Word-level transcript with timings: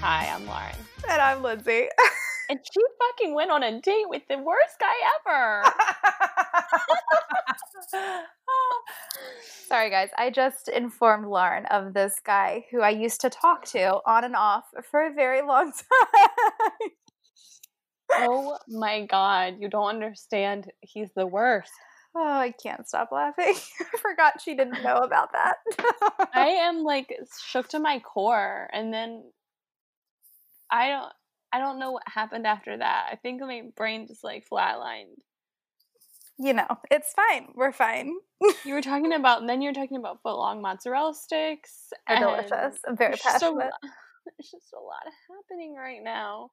Hi, 0.00 0.32
I'm 0.34 0.46
Lauren. 0.46 0.74
And 1.10 1.20
I'm 1.20 1.42
Lindsay. 1.42 1.88
And 2.50 2.58
she 2.64 2.80
fucking 2.98 3.34
went 3.34 3.50
on 3.50 3.62
a 3.62 3.78
date 3.78 4.08
with 4.08 4.22
the 4.26 4.38
worst 4.38 4.78
guy 4.80 4.94
ever. 5.26 5.64
Sorry, 9.66 9.90
guys. 9.90 10.08
I 10.16 10.30
just 10.30 10.68
informed 10.68 11.26
Lauren 11.26 11.66
of 11.66 11.92
this 11.92 12.18
guy 12.24 12.64
who 12.70 12.80
I 12.80 12.88
used 12.88 13.20
to 13.20 13.28
talk 13.28 13.66
to 13.66 14.00
on 14.06 14.24
and 14.24 14.34
off 14.34 14.64
for 14.90 15.06
a 15.06 15.12
very 15.12 15.42
long 15.42 15.72
time. 16.14 16.90
Oh 18.20 18.58
my 18.68 19.06
god, 19.06 19.56
you 19.60 19.68
don't 19.68 19.88
understand. 19.88 20.70
He's 20.80 21.10
the 21.14 21.26
worst. 21.26 21.70
Oh, 22.16 22.26
I 22.26 22.52
can't 22.62 22.88
stop 22.88 23.10
laughing. 23.12 23.54
I 23.94 23.98
forgot 23.98 24.40
she 24.42 24.56
didn't 24.56 24.82
know 24.82 24.96
about 24.96 25.32
that. 25.32 25.56
I 26.34 26.48
am 26.48 26.82
like 26.82 27.14
shook 27.46 27.68
to 27.68 27.78
my 27.78 28.00
core. 28.00 28.68
And 28.72 28.92
then 28.92 29.24
I 30.70 30.88
don't 30.88 31.12
I 31.52 31.58
don't 31.58 31.78
know 31.78 31.92
what 31.92 32.02
happened 32.06 32.46
after 32.46 32.76
that. 32.76 33.08
I 33.10 33.16
think 33.16 33.40
my 33.40 33.62
brain 33.76 34.06
just 34.06 34.24
like 34.24 34.44
flatlined. 34.50 35.16
You 36.38 36.52
know, 36.52 36.66
it's 36.90 37.12
fine. 37.14 37.48
We're 37.54 37.72
fine. 37.72 38.12
You 38.64 38.74
were 38.74 38.82
talking 38.82 39.12
about, 39.12 39.40
and 39.40 39.48
then 39.48 39.60
you 39.60 39.70
were 39.70 39.74
talking 39.74 39.96
about 39.96 40.22
footlong 40.22 40.60
mozzarella 40.60 41.12
sticks. 41.14 41.88
They're 42.06 42.20
delicious. 42.20 42.78
I'm 42.86 42.96
very 42.96 43.10
there's 43.10 43.22
just 43.22 43.42
a 43.42 43.46
passionate. 43.46 43.72
There's 44.36 44.50
just 44.50 44.72
a 44.74 44.80
lot 44.80 45.02
happening 45.30 45.74
right 45.74 46.00
now. 46.04 46.50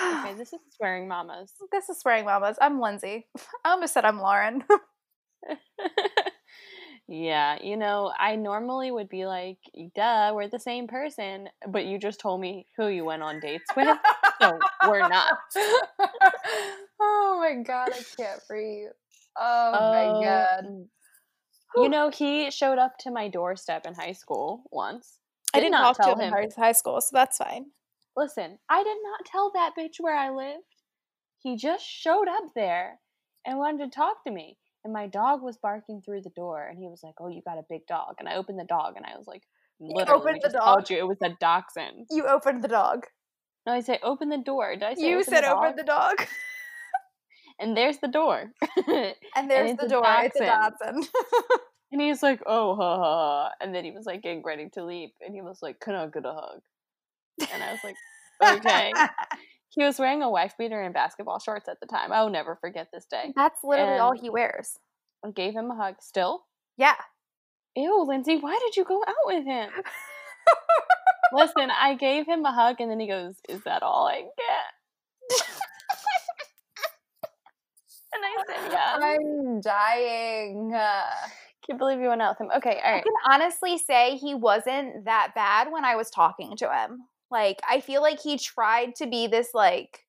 Okay, 0.00 0.34
this 0.38 0.52
is 0.52 0.60
swearing 0.76 1.08
mamas. 1.08 1.52
this 1.70 1.88
is 1.88 1.98
Swearing 2.00 2.24
Mamas. 2.24 2.56
I'm 2.60 2.80
Lindsay. 2.80 3.26
I 3.64 3.70
almost 3.72 3.94
said 3.94 4.04
I'm 4.04 4.18
Lauren. 4.20 4.64
yeah, 7.08 7.58
you 7.62 7.76
know, 7.76 8.12
I 8.18 8.36
normally 8.36 8.90
would 8.90 9.08
be 9.08 9.26
like, 9.26 9.58
duh, 9.94 10.32
we're 10.34 10.48
the 10.48 10.58
same 10.58 10.86
person, 10.86 11.48
but 11.68 11.84
you 11.84 11.98
just 11.98 12.20
told 12.20 12.40
me 12.40 12.66
who 12.76 12.88
you 12.88 13.04
went 13.04 13.22
on 13.22 13.40
dates 13.40 13.70
with. 13.76 13.96
so 14.40 14.58
we're 14.88 15.08
not. 15.08 15.34
oh 17.00 17.38
my 17.40 17.62
god, 17.62 17.90
I 17.92 18.02
can't 18.16 18.40
breathe. 18.48 18.88
Oh 19.38 19.72
my 19.72 20.24
god. 20.24 20.66
Um, 20.66 20.88
You 21.76 21.88
know, 21.88 22.10
he 22.10 22.50
showed 22.50 22.78
up 22.78 22.98
to 23.00 23.10
my 23.10 23.28
doorstep 23.28 23.86
in 23.86 23.94
high 23.94 24.12
school 24.12 24.62
once. 24.70 25.18
I 25.54 25.58
Did 25.58 25.64
didn't 25.66 25.72
not 25.72 25.82
talk 25.82 25.96
to 25.96 26.02
tell 26.02 26.12
him 26.14 26.20
in 26.20 26.26
him. 26.28 26.50
high- 26.56 26.66
high 26.66 26.72
school, 26.72 27.00
so 27.00 27.10
that's 27.12 27.36
fine. 27.38 27.66
Listen, 28.16 28.58
I 28.68 28.82
did 28.82 28.96
not 29.02 29.26
tell 29.26 29.50
that 29.54 29.72
bitch 29.78 29.96
where 29.98 30.16
I 30.16 30.30
lived. 30.30 30.64
He 31.38 31.56
just 31.56 31.84
showed 31.84 32.28
up 32.28 32.44
there 32.54 33.00
and 33.46 33.58
wanted 33.58 33.90
to 33.90 33.96
talk 33.96 34.24
to 34.24 34.32
me. 34.32 34.58
And 34.84 34.92
my 34.92 35.06
dog 35.06 35.42
was 35.42 35.58
barking 35.58 36.02
through 36.04 36.22
the 36.22 36.30
door, 36.30 36.66
and 36.66 36.76
he 36.76 36.88
was 36.88 37.02
like, 37.04 37.14
"Oh, 37.20 37.28
you 37.28 37.40
got 37.46 37.58
a 37.58 37.64
big 37.68 37.86
dog." 37.86 38.16
And 38.18 38.28
I 38.28 38.34
opened 38.34 38.58
the 38.58 38.64
dog, 38.64 38.94
and 38.96 39.06
I 39.06 39.16
was 39.16 39.28
like, 39.28 39.44
"Literally, 39.78 40.20
opened 40.20 40.40
the 40.42 40.48
dog? 40.50 40.74
told 40.74 40.90
you 40.90 40.98
it 40.98 41.06
was 41.06 41.18
a 41.22 41.30
dachshund." 41.40 42.06
You 42.10 42.26
opened 42.26 42.64
the 42.64 42.68
dog. 42.68 43.06
No, 43.64 43.72
I 43.72 43.80
said, 43.80 44.00
"Open 44.02 44.28
the 44.28 44.38
door." 44.38 44.72
Did 44.74 44.82
I 44.82 44.94
say 44.94 45.08
You 45.08 45.22
said 45.22 45.44
the 45.44 45.56
open 45.56 45.76
the 45.76 45.84
dog. 45.84 46.26
And 47.60 47.76
there's 47.76 47.98
the 47.98 48.08
door. 48.08 48.52
And 49.36 49.48
there's 49.48 49.72
it's 49.72 49.82
the 49.82 49.88
door. 49.88 50.04
It's 50.06 50.40
a 50.40 50.46
dachshund. 50.46 51.08
And 51.92 52.00
he's 52.00 52.22
like, 52.22 52.42
"Oh, 52.46 52.74
ha 52.74 52.96
ha,", 52.96 53.04
ha," 53.04 53.50
and 53.60 53.74
then 53.74 53.84
he 53.84 53.92
was 53.92 54.06
like 54.06 54.22
getting 54.22 54.42
ready 54.42 54.68
to 54.70 54.84
leave, 54.84 55.10
and 55.20 55.34
he 55.34 55.42
was 55.42 55.60
like, 55.62 55.78
"Can 55.78 55.94
I 55.94 56.06
get 56.06 56.24
a 56.24 56.32
hug?" 56.32 56.62
And 57.52 57.62
I 57.62 57.72
was 57.72 57.80
like, 57.84 57.96
"Okay." 58.42 58.92
he 59.70 59.84
was 59.84 59.98
wearing 59.98 60.22
a 60.22 60.30
wife 60.30 60.54
beater 60.58 60.80
and 60.80 60.92
basketball 60.94 61.38
shorts 61.38 61.68
at 61.68 61.80
the 61.80 61.86
time. 61.86 62.12
I'll 62.12 62.30
never 62.30 62.56
forget 62.60 62.88
this 62.92 63.06
day. 63.06 63.32
That's 63.34 63.58
literally 63.64 63.98
all 63.98 64.12
he 64.12 64.30
wears. 64.30 64.78
I 65.24 65.30
gave 65.30 65.54
him 65.54 65.70
a 65.70 65.76
hug. 65.76 65.96
Still, 66.00 66.44
Yeah. 66.76 66.96
ew, 67.76 68.04
Lindsay, 68.06 68.36
why 68.36 68.58
did 68.58 68.76
you 68.76 68.84
go 68.84 69.02
out 69.06 69.14
with 69.26 69.44
him? 69.44 69.70
Listen, 71.32 71.70
I 71.80 71.94
gave 71.94 72.26
him 72.26 72.44
a 72.44 72.52
hug, 72.52 72.80
and 72.80 72.90
then 72.90 73.00
he 73.00 73.06
goes, 73.08 73.36
"Is 73.48 73.62
that 73.64 73.82
all 73.82 74.06
I 74.06 74.22
get?" 74.22 74.72
and 78.12 78.22
I 78.24 78.36
said, 78.46 78.72
"Yeah." 78.72 78.98
I'm 79.00 79.60
dying. 79.60 80.72
Can't 81.66 81.78
believe 81.78 82.00
you 82.00 82.08
went 82.08 82.20
out 82.20 82.36
with 82.38 82.46
him. 82.46 82.56
Okay, 82.56 82.80
all 82.84 82.94
I 82.94 83.00
can 83.00 83.12
honestly 83.30 83.78
say 83.78 84.16
he 84.16 84.34
wasn't 84.34 85.04
that 85.04 85.32
bad 85.34 85.70
when 85.70 85.84
I 85.84 85.94
was 85.94 86.10
talking 86.10 86.56
to 86.56 86.68
him. 86.68 87.04
Like, 87.32 87.60
I 87.68 87.80
feel 87.80 88.02
like 88.02 88.20
he 88.20 88.38
tried 88.38 88.94
to 88.96 89.06
be 89.06 89.26
this, 89.26 89.48
like, 89.54 90.04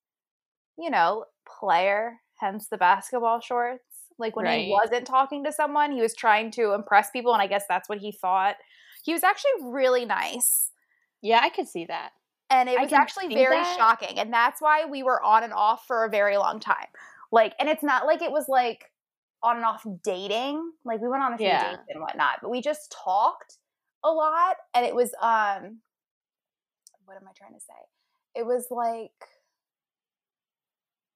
you 0.78 0.90
know, 0.90 1.26
player, 1.60 2.20
hence 2.40 2.68
the 2.68 2.78
basketball 2.78 3.40
shorts. 3.40 3.84
Like, 4.20 4.36
when 4.36 4.46
he 4.46 4.70
wasn't 4.70 5.08
talking 5.08 5.44
to 5.46 5.52
someone, 5.52 5.92
he 5.92 6.02
was 6.02 6.14
trying 6.14 6.52
to 6.52 6.74
impress 6.74 7.10
people, 7.10 7.34
and 7.34 7.42
I 7.42 7.48
guess 7.48 7.64
that's 7.68 7.90
what 7.90 7.98
he 7.98 8.12
thought. 8.12 8.58
He 9.04 9.14
was 9.14 9.24
actually 9.24 9.52
really 9.72 10.06
nice. 10.06 10.70
Yeah, 11.22 11.40
I 11.42 11.50
could 11.50 11.68
see 11.68 11.86
that. 11.86 12.12
And 12.50 12.70
it 12.70 12.80
was 12.80 12.94
actually 12.94 13.34
very 13.34 13.56
that. 13.56 13.76
shocking. 13.78 14.20
And 14.20 14.32
that's 14.32 14.62
why 14.62 14.86
we 14.86 15.02
were 15.02 15.24
on 15.24 15.44
and 15.44 15.54
off 15.54 15.86
for 15.88 16.06
a 16.06 16.10
very 16.10 16.38
long 16.38 16.60
time. 16.60 16.88
Like, 17.32 17.56
and 17.60 17.68
it's 17.68 17.82
not 17.82 18.06
like 18.06 18.22
it 18.22 18.32
was 18.32 18.46
like 18.48 18.92
on 19.42 19.56
and 19.56 19.66
off 19.66 19.84
dating. 20.04 20.72
Like 20.86 21.02
we 21.02 21.08
went 21.08 21.24
on 21.24 21.34
a 21.34 21.38
few 21.38 21.48
Yeah. 21.48 21.72
dates 21.72 21.84
and 21.90 22.02
whatnot, 22.02 22.40
but 22.42 22.50
we 22.52 22.62
just 22.62 22.96
talked 23.04 23.58
a 24.04 24.12
lot. 24.12 24.58
And 24.76 24.86
it 24.86 24.94
was 24.94 25.14
um 25.22 25.80
what 27.06 27.18
am 27.18 27.28
I 27.28 27.32
trying 27.36 27.54
to 27.54 27.60
say? 27.60 27.74
It 28.36 28.46
was 28.46 28.68
like 28.72 29.12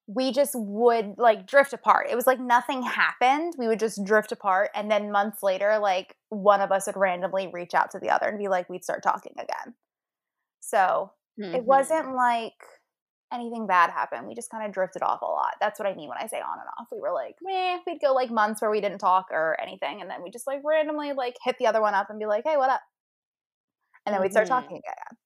we 0.08 0.32
just 0.32 0.54
would 0.56 1.16
like 1.18 1.46
drift 1.48 1.74
apart. 1.74 2.08
It 2.10 2.16
was 2.16 2.26
like 2.28 2.40
nothing 2.40 2.82
happened. 2.82 3.56
We 3.58 3.68
would 3.68 3.80
just 3.80 4.04
drift 4.06 4.32
apart. 4.32 4.70
And 4.74 4.90
then 4.90 5.12
months 5.12 5.44
later, 5.44 5.78
like 5.80 6.16
one 6.30 6.62
of 6.62 6.72
us 6.72 6.88
would 6.88 6.96
randomly 6.96 7.48
reach 7.52 7.74
out 7.74 7.92
to 7.92 8.00
the 8.00 8.10
other 8.10 8.28
and 8.28 8.38
be 8.40 8.48
like, 8.48 8.70
we'd 8.70 8.86
start 8.86 9.04
talking 9.04 9.34
again. 9.38 9.76
So 10.62 11.12
it 11.54 11.64
Mhm. 11.64 11.66
wasn't 11.66 12.16
like 12.16 12.54
anything 13.34 13.68
bad 13.68 13.92
happened. 13.92 14.28
We 14.28 14.36
just 14.36 14.50
kind 14.52 14.66
of 14.66 14.72
drifted 14.74 15.04
off 15.04 15.22
a 15.22 15.26
lot. 15.26 15.56
That's 15.60 15.80
what 15.80 15.88
I 15.88 15.94
mean 15.96 16.10
when 16.10 16.18
I 16.20 16.28
say 16.28 16.40
on 16.42 16.60
and 16.60 16.70
off. 16.80 16.88
We 16.92 17.02
were 17.02 17.14
like, 17.14 17.36
meh, 17.42 17.80
we'd 17.86 18.02
go 18.02 18.14
like 18.14 18.32
months 18.32 18.62
where 18.62 18.72
we 18.72 18.82
didn't 18.82 19.00
talk 19.00 19.28
or 19.32 19.60
anything. 19.62 20.02
And 20.02 20.10
then 20.10 20.24
we 20.24 20.32
just 20.32 20.48
like 20.48 20.62
randomly 20.64 21.14
like 21.14 21.36
hit 21.44 21.58
the 21.60 21.68
other 21.68 21.82
one 21.82 21.94
up 21.94 22.10
and 22.10 22.20
be 22.20 22.26
like, 22.26 22.46
hey, 22.46 22.58
what 22.58 22.70
up? 22.70 22.82
And 24.06 24.14
then 24.14 24.22
we'd 24.22 24.32
start 24.32 24.48
Mhm. 24.48 24.50
talking 24.50 24.78
again. 24.78 25.18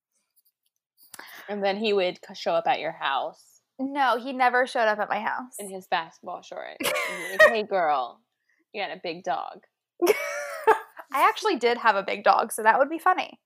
And 1.52 1.62
then 1.64 1.78
he 1.78 1.92
would 1.92 2.18
show 2.34 2.54
up 2.54 2.66
at 2.66 2.80
your 2.80 2.94
house 2.94 3.60
No, 3.78 4.18
he 4.18 4.32
never 4.32 4.66
showed 4.66 4.88
up 4.88 5.00
at 5.00 5.10
my 5.10 5.20
house. 5.20 5.54
in 5.60 5.70
his 5.70 5.86
basketball 5.88 6.42
shorts. 6.42 6.78
Like, 7.40 7.50
hey, 7.52 7.64
girl, 7.64 8.22
you 8.74 8.82
got 8.82 8.96
a 8.96 9.00
big 9.04 9.24
dog. 9.24 9.64
I 11.14 11.28
actually 11.28 11.58
did 11.58 11.78
have 11.78 11.96
a 11.98 12.04
big 12.04 12.24
dog, 12.24 12.54
so 12.54 12.64
that 12.64 12.80
would 12.80 12.90
be 12.90 13.00
funny. 13.00 13.38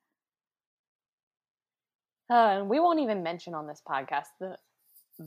Uh, 2.29 2.59
and 2.59 2.69
we 2.69 2.79
won't 2.79 2.99
even 2.99 3.23
mention 3.23 3.53
on 3.55 3.67
this 3.67 3.81
podcast 3.87 4.27
the 4.39 4.55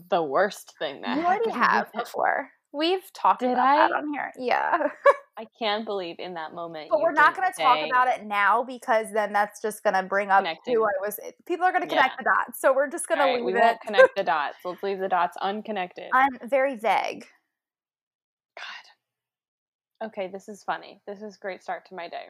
the 0.09 0.21
worst 0.21 0.73
thing 0.77 1.01
that 1.01 1.17
You 1.17 1.25
already 1.25 1.49
happened 1.49 1.91
have 1.95 2.05
before. 2.05 2.49
We've 2.71 3.11
talked 3.13 3.39
Did 3.41 3.53
about 3.53 3.89
that 3.89 3.91
on 3.97 4.13
here. 4.13 4.31
Yeah. 4.37 4.77
I 5.39 5.45
can't 5.57 5.85
believe 5.85 6.17
in 6.19 6.33
that 6.33 6.53
moment. 6.53 6.89
But 6.89 6.99
we're 6.99 7.13
not 7.13 7.33
going 7.33 7.49
to 7.49 7.61
talk 7.61 7.79
about 7.85 8.09
it 8.09 8.25
now 8.25 8.61
because 8.61 9.07
then 9.13 9.31
that's 9.31 9.61
just 9.61 9.83
going 9.83 9.93
to 9.93 10.03
bring 10.03 10.29
up 10.29 10.39
Connecting. 10.39 10.75
who 10.75 10.83
I 10.83 10.91
was. 10.99 11.17
Eh, 11.23 11.31
people 11.47 11.65
are 11.65 11.71
going 11.71 11.83
to 11.83 11.87
connect 11.87 12.15
Yeah. 12.19 12.23
the 12.23 12.23
dots. 12.25 12.59
So 12.59 12.73
we're 12.73 12.89
just 12.89 13.07
going 13.07 13.19
to 13.19 13.33
leave 13.33 13.45
we 13.45 13.53
it. 13.53 13.59
won't 13.59 13.79
connect 13.79 14.17
the 14.17 14.23
dots. 14.25 14.57
Let's 14.65 14.83
leave 14.83 14.99
the 14.99 15.07
dots 15.07 15.37
unconnected. 15.41 16.09
I'm 16.13 16.37
very 16.43 16.75
vague. 16.75 17.25
God. 18.57 20.07
Okay, 20.07 20.27
this 20.27 20.49
is 20.49 20.61
funny. 20.63 21.01
This 21.07 21.21
is 21.21 21.37
a 21.37 21.39
great 21.39 21.63
start 21.63 21.87
to 21.87 21.95
my 21.95 22.09
day. 22.09 22.25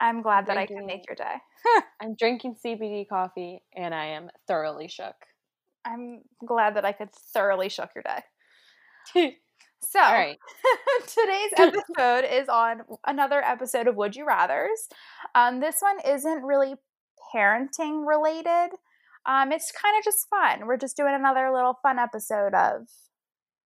I'm 0.00 0.22
glad 0.22 0.46
that 0.46 0.56
I 0.58 0.66
can 0.66 0.86
make 0.86 1.06
your 1.08 1.16
day. 1.16 1.34
I'm 2.00 2.14
drinking 2.14 2.56
CBD 2.64 3.08
coffee 3.08 3.64
and 3.74 3.92
I 3.92 4.06
am 4.06 4.30
thoroughly 4.46 4.86
shook. 4.86 5.16
I'm 5.84 6.22
glad 6.46 6.76
that 6.76 6.84
I 6.84 6.92
could 6.92 7.10
thoroughly 7.12 7.68
shook 7.68 7.90
your 7.96 8.04
day. 8.04 9.36
So, 9.80 10.00
All 10.00 10.12
right. 10.12 10.38
today's 11.06 11.52
episode 11.96 12.24
is 12.30 12.48
on 12.48 12.82
another 13.06 13.42
episode 13.42 13.86
of 13.86 13.96
Would 13.96 14.16
You 14.16 14.26
Rather's. 14.26 14.88
Um, 15.34 15.60
this 15.60 15.76
one 15.80 15.98
isn't 16.06 16.42
really 16.42 16.74
parenting 17.34 18.06
related. 18.06 18.70
Um, 19.26 19.52
it's 19.52 19.72
kind 19.72 19.96
of 19.98 20.04
just 20.04 20.28
fun. 20.28 20.66
We're 20.66 20.76
just 20.76 20.96
doing 20.96 21.14
another 21.14 21.50
little 21.52 21.78
fun 21.82 21.98
episode 21.98 22.54
of 22.54 22.82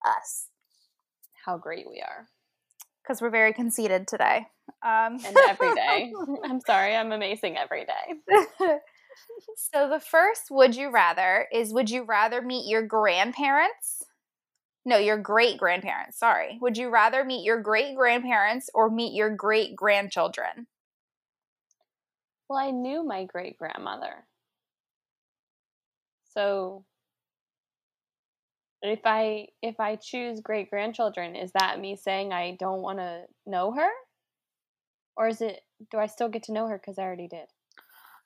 us 0.07 0.49
How 1.45 1.59
great 1.59 1.87
we 1.89 2.01
are. 2.01 2.29
because 3.03 3.21
we're 3.21 3.31
very 3.31 3.53
conceited 3.53 4.07
today. 4.09 4.47
Um, 4.83 5.19
And 5.25 5.37
every 5.49 5.75
day. 5.75 6.13
I'm 6.45 6.61
sorry, 6.61 6.95
I'm 6.97 7.13
amazing 7.13 7.57
every 7.59 7.85
day. 7.85 8.71
so 9.57 9.89
the 9.91 10.01
first 10.01 10.45
would 10.51 10.75
you 10.77 10.91
rather 10.91 11.47
is 11.53 11.73
would 11.75 11.91
you 11.91 12.05
rather 12.05 12.41
meet 12.41 12.69
your 12.69 12.83
grandparents? 12.83 14.05
No, 14.91 14.99
your 14.99 15.19
great 15.19 15.57
grandparents. 15.57 16.19
Sorry. 16.19 16.59
Would 16.61 16.77
you 16.77 16.91
rather 16.91 17.25
meet 17.25 17.45
your 17.45 17.63
great 17.63 17.95
grandparents 17.95 18.69
or 18.75 18.91
meet 18.91 19.15
your 19.15 19.31
great 19.31 19.77
grandchildren? 19.77 20.67
Well, 22.49 22.59
I 22.59 22.73
knew 22.73 23.05
my 23.05 23.25
great 23.25 23.57
grandmother. 23.57 24.27
So 26.35 26.85
If 28.83 29.03
I 29.05 29.47
if 29.63 29.79
I 29.79 29.95
choose 29.95 30.41
great 30.41 30.71
grandchildren, 30.71 31.37
is 31.37 31.53
that 31.53 31.79
me 31.79 31.95
saying 31.95 32.33
I 32.33 32.57
don't 32.59 32.83
want 32.83 32.99
to 32.99 33.27
know 33.47 33.71
her, 33.71 33.91
or 35.17 35.29
is 35.29 35.41
it 35.41 35.61
do 35.93 35.99
I 35.99 36.07
still 36.07 36.29
get 36.29 36.43
to 36.45 36.53
know 36.53 36.67
her 36.67 36.79
because 36.79 36.99
I 36.99 37.03
already 37.03 37.29
did? 37.29 37.47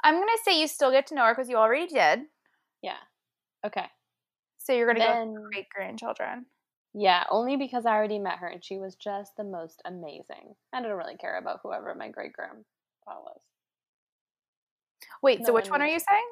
I'm 0.02 0.14
gonna 0.14 0.32
say 0.46 0.58
you 0.58 0.66
still 0.66 0.92
get 0.92 1.08
to 1.08 1.14
know 1.14 1.24
her 1.26 1.34
because 1.34 1.50
you 1.50 1.56
already 1.56 1.88
did. 1.88 2.20
Yeah. 2.80 2.96
Okay. 3.66 3.84
So 4.56 4.72
you're 4.72 4.86
gonna 4.86 5.00
Then- 5.00 5.34
go 5.34 5.42
great 5.52 5.68
grandchildren. 5.68 6.46
Yeah, 6.94 7.24
only 7.28 7.56
because 7.56 7.86
I 7.86 7.94
already 7.94 8.18
met 8.18 8.38
her 8.38 8.46
and 8.46 8.64
she 8.64 8.78
was 8.78 8.94
just 8.94 9.36
the 9.36 9.44
most 9.44 9.82
amazing. 9.84 10.54
I 10.72 10.80
don't 10.80 10.96
really 10.96 11.16
care 11.16 11.36
about 11.36 11.60
whoever 11.62 11.94
my 11.94 12.08
great 12.08 12.32
grandpa 12.32 12.62
was. 13.06 13.40
Wait, 15.22 15.40
No 15.40 15.46
so 15.46 15.52
which 15.52 15.70
one 15.70 15.80
one 15.80 15.82
are 15.82 15.88
you 15.88 15.98
saying? 15.98 16.28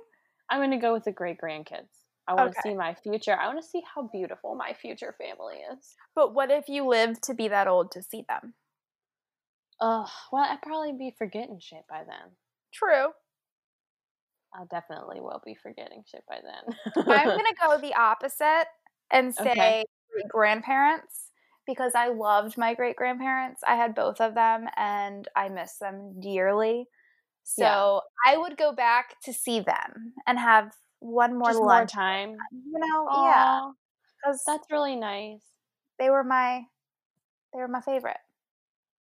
I'm 0.51 0.61
gonna 0.61 0.79
go 0.81 0.93
with 0.93 1.05
the 1.05 1.13
great 1.13 1.41
grandkids. 1.41 2.05
I 2.29 2.35
want 2.35 2.53
to 2.53 2.53
Okay. 2.53 2.61
see 2.61 2.75
my 2.75 2.95
future. 2.95 3.37
I 3.37 3.47
want 3.49 3.61
to 3.61 3.69
see 3.69 3.83
how 3.95 4.03
beautiful 4.03 4.55
my 4.55 4.73
future 4.75 5.13
family 5.19 5.57
is. 5.73 5.99
But 6.15 6.33
what 6.33 6.51
if 6.51 6.69
you 6.71 6.87
live 6.87 7.21
to 7.23 7.35
be 7.35 7.49
that 7.49 7.69
old 7.69 7.91
to 7.93 8.03
see 8.03 8.23
them? 8.23 8.55
Ugh, 9.81 10.09
well, 10.31 10.45
I'd 10.51 10.63
probably 10.63 10.93
be 10.95 11.11
forgetting 11.11 11.59
shit 11.61 11.87
by 11.87 12.05
then. 12.05 12.37
True. 12.73 13.13
I 14.55 14.65
definitely 14.67 15.21
will 15.21 15.41
be 15.45 15.55
forgetting 15.55 16.05
shit 16.07 16.25
by 16.29 16.41
then. 16.43 16.77
I'm 17.09 17.29
gonna 17.31 17.55
go 17.61 17.79
the 17.81 17.95
opposite 17.95 18.67
and 19.11 19.35
say 19.35 19.45
Okay. 19.47 19.85
Great 20.13 20.29
grandparents 20.29 21.31
because 21.67 21.95
I 21.95 22.09
loved 22.09 22.59
my 22.59 22.75
great 22.75 22.97
grandparents. 22.97 23.63
I 23.67 23.77
had 23.77 23.95
both 23.95 24.21
of 24.21 24.35
them 24.35 24.67
and 24.77 25.29
I 25.37 25.49
miss 25.49 25.79
them 25.79 26.21
dearly. 26.21 26.89
So 27.45 27.65
Yeah. 27.65 28.01
I 28.27 28.37
would 28.37 28.57
go 28.57 28.73
back 28.73 29.21
to 29.25 29.33
see 29.33 29.61
them 29.61 30.15
and 30.27 30.39
have 30.39 30.73
one 31.01 31.37
more 31.39 31.51
Just 31.51 31.63
more 31.63 31.87
time. 31.87 32.37
You 32.53 32.79
know, 32.79 33.09
yeah, 33.25 33.73
because 34.17 34.43
that's 34.47 34.71
really 34.71 34.97
nice. 34.97 35.43
they 35.99 36.11
were 36.11 36.25
my 36.25 36.67
they 37.53 37.61
were 37.61 37.69
my 37.69 37.81
favorite. 37.81 38.21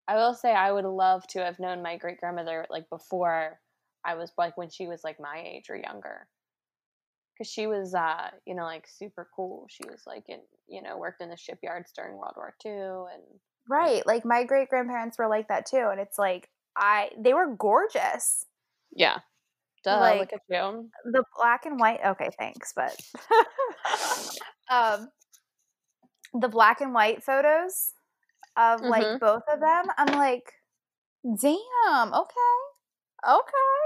I 0.09 0.15
will 0.15 0.33
say 0.33 0.53
I 0.53 0.71
would 0.73 0.83
love 0.85 1.25
to 1.27 1.39
have 1.45 1.57
known 1.59 1.81
my 1.81 1.95
great 1.95 2.19
grandmother 2.19 2.65
like 2.69 2.89
before 2.89 3.61
I 4.03 4.15
was 4.15 4.33
like 4.37 4.57
when 4.57 4.69
she 4.69 4.87
was 4.87 5.03
like 5.05 5.19
my 5.21 5.39
age 5.39 5.69
or 5.69 5.75
younger. 5.77 6.27
Cause 7.39 7.47
she 7.47 7.67
was 7.67 7.95
uh, 7.95 8.29
you 8.45 8.53
know, 8.53 8.63
like 8.65 8.85
super 8.87 9.29
cool. 9.35 9.65
She 9.69 9.83
was 9.89 10.03
like 10.05 10.25
in 10.27 10.39
you 10.67 10.81
know, 10.83 10.97
worked 10.97 11.21
in 11.21 11.29
the 11.29 11.37
shipyards 11.37 11.91
during 11.95 12.17
World 12.17 12.33
War 12.35 12.53
II 12.65 12.71
and 13.13 13.23
Right. 13.69 14.05
Like 14.05 14.25
my 14.25 14.43
great 14.43 14.69
grandparents 14.69 15.17
were 15.17 15.27
like 15.29 15.47
that 15.47 15.65
too. 15.65 15.87
And 15.91 15.99
it's 16.01 16.17
like 16.19 16.49
I 16.77 17.11
they 17.17 17.33
were 17.33 17.55
gorgeous. 17.55 18.45
Yeah. 18.91 19.19
Duh, 19.85 19.99
Like- 19.99 20.19
look 20.19 20.33
at 20.33 20.41
you. 20.49 20.89
The 21.05 21.23
black 21.37 21.65
and 21.65 21.79
white 21.79 21.99
okay, 22.05 22.29
thanks, 22.37 22.73
but 22.75 22.99
um 24.69 25.09
the 26.33 26.47
black 26.49 26.81
and 26.81 26.93
white 26.93 27.23
photos 27.23 27.93
of 28.57 28.81
like 28.81 29.03
Mhm. 29.05 29.19
both 29.19 29.43
of 29.51 29.59
them, 29.61 29.85
I'm 29.97 30.17
like, 30.17 30.51
damn, 31.23 32.13
okay. 32.13 32.55
Okay. 33.27 33.79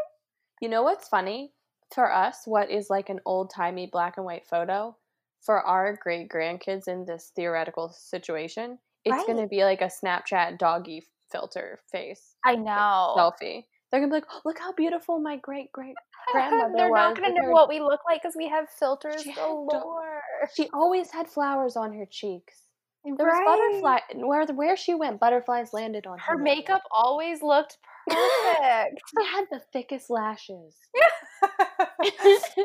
You 0.62 0.70
know 0.70 0.84
what's 0.84 1.08
funny? 1.08 1.54
For 1.92 2.12
us, 2.12 2.46
what 2.46 2.70
is 2.70 2.90
like 2.90 3.10
an 3.10 3.20
old 3.26 3.50
timey 3.50 3.88
black 3.88 4.18
and 4.18 4.26
white 4.26 4.46
photo 4.48 4.96
for 5.42 5.62
our 5.62 5.98
great 6.02 6.30
grandkids 6.30 6.88
in 6.88 7.06
this 7.06 7.32
theoretical 7.36 7.90
situation, 7.90 8.80
it's 9.06 9.24
going 9.26 9.38
to 9.38 9.48
be 9.48 9.64
like 9.64 9.82
a 9.82 9.86
Snapchat 9.90 10.58
doggy 10.58 11.04
filter 11.32 11.82
face 11.92 12.36
I 12.46 12.56
know. 12.56 13.14
selfie. 13.18 13.66
They're 13.92 14.00
going 14.00 14.10
to 14.10 14.16
be 14.16 14.22
like, 14.22 14.46
look 14.46 14.60
how 14.60 14.72
beautiful 14.74 15.20
my 15.20 15.38
great 15.38 15.72
great 15.72 15.96
grandmother 16.32 16.74
They're 16.78 16.90
not 16.90 17.16
gonna 17.16 17.34
know 17.34 17.52
what 17.52 17.70
we 17.70 17.80
look 17.80 18.00
like 18.10 18.22
because 18.22 18.36
we 18.36 18.48
have 18.48 18.70
filters 18.70 19.22
She 19.24 19.34
galore. 19.34 20.22
She 20.56 20.70
always 20.74 21.12
had 21.12 21.28
flowers 21.30 21.76
on 21.76 21.94
her 21.94 22.06
cheeks. 22.06 22.62
There 23.06 23.14
Right. 23.28 23.46
was 23.46 23.82
butterfly 23.82 24.26
where 24.26 24.46
where 24.48 24.78
she 24.78 24.94
went, 24.94 25.20
butterflies 25.20 25.74
landed 25.74 26.08
on 26.08 26.18
Her 26.20 26.38
her 26.38 26.44
makeup 26.44 26.82
always 26.92 27.44
looked 27.44 27.78
perfect. 28.08 29.02
She 29.10 29.26
had 29.26 29.46
the 29.52 29.62
thickest 29.72 30.10
lashes. 30.10 30.76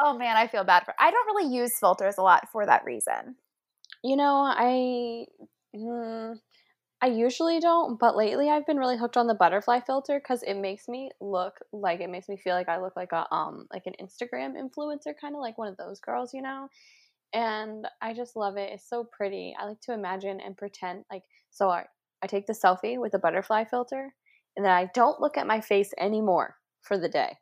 oh 0.00 0.16
man, 0.16 0.36
I 0.36 0.46
feel 0.46 0.64
bad 0.64 0.84
for. 0.84 0.94
I 0.98 1.10
don't 1.10 1.26
really 1.26 1.54
use 1.54 1.78
filters 1.78 2.16
a 2.18 2.22
lot 2.22 2.48
for 2.50 2.66
that 2.66 2.84
reason. 2.84 3.36
You 4.02 4.16
know, 4.16 4.36
I 4.36 5.26
mm, 5.74 6.36
I 7.02 7.06
usually 7.08 7.60
don't, 7.60 7.98
but 7.98 8.16
lately 8.16 8.48
I've 8.48 8.66
been 8.66 8.78
really 8.78 8.96
hooked 8.96 9.16
on 9.16 9.26
the 9.26 9.34
butterfly 9.34 9.80
filter 9.80 10.18
because 10.18 10.42
it 10.42 10.54
makes 10.54 10.88
me 10.88 11.10
look 11.20 11.58
like 11.72 12.00
it 12.00 12.10
makes 12.10 12.28
me 12.28 12.36
feel 12.36 12.54
like 12.54 12.68
I 12.68 12.80
look 12.80 12.96
like 12.96 13.12
a 13.12 13.32
um 13.34 13.66
like 13.72 13.86
an 13.86 13.94
Instagram 14.00 14.54
influencer, 14.54 15.12
kind 15.20 15.34
of 15.34 15.40
like 15.40 15.58
one 15.58 15.68
of 15.68 15.76
those 15.76 16.00
girls, 16.00 16.32
you 16.32 16.42
know. 16.42 16.68
And 17.34 17.86
I 18.02 18.14
just 18.14 18.36
love 18.36 18.56
it. 18.56 18.72
It's 18.72 18.88
so 18.88 19.04
pretty. 19.04 19.54
I 19.58 19.66
like 19.66 19.80
to 19.82 19.92
imagine 19.92 20.40
and 20.40 20.56
pretend 20.56 21.04
like 21.10 21.22
so. 21.50 21.68
I 21.70 21.84
I 22.22 22.26
take 22.26 22.46
the 22.46 22.54
selfie 22.54 22.98
with 22.98 23.12
the 23.12 23.18
butterfly 23.18 23.64
filter, 23.64 24.14
and 24.56 24.64
then 24.64 24.72
I 24.72 24.90
don't 24.94 25.20
look 25.20 25.36
at 25.36 25.46
my 25.46 25.60
face 25.60 25.92
anymore 25.98 26.56
for 26.82 26.98
the 26.98 27.08
day. 27.08 27.36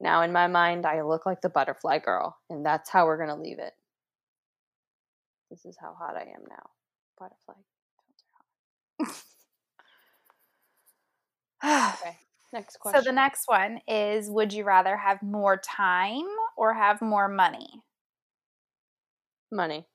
Now 0.00 0.22
in 0.22 0.32
my 0.32 0.46
mind, 0.48 0.84
I 0.84 1.02
look 1.02 1.26
like 1.26 1.40
the 1.40 1.48
butterfly 1.48 1.98
girl, 1.98 2.36
and 2.50 2.64
that's 2.64 2.90
how 2.90 3.06
we're 3.06 3.18
gonna 3.18 3.40
leave 3.40 3.58
it. 3.58 3.72
This 5.50 5.64
is 5.64 5.76
how 5.80 5.94
hot 5.98 6.16
I 6.16 6.22
am 6.22 6.44
now. 6.48 6.70
Butterfly. 7.18 7.54
Okay, 11.64 12.18
next 12.52 12.80
question. 12.80 13.00
so 13.02 13.04
the 13.04 13.14
next 13.14 13.44
one 13.46 13.80
is: 13.86 14.28
Would 14.28 14.52
you 14.52 14.64
rather 14.64 14.96
have 14.96 15.22
more 15.22 15.56
time 15.56 16.26
or 16.56 16.74
have 16.74 17.00
more 17.00 17.28
money? 17.28 17.82
money. 19.52 19.86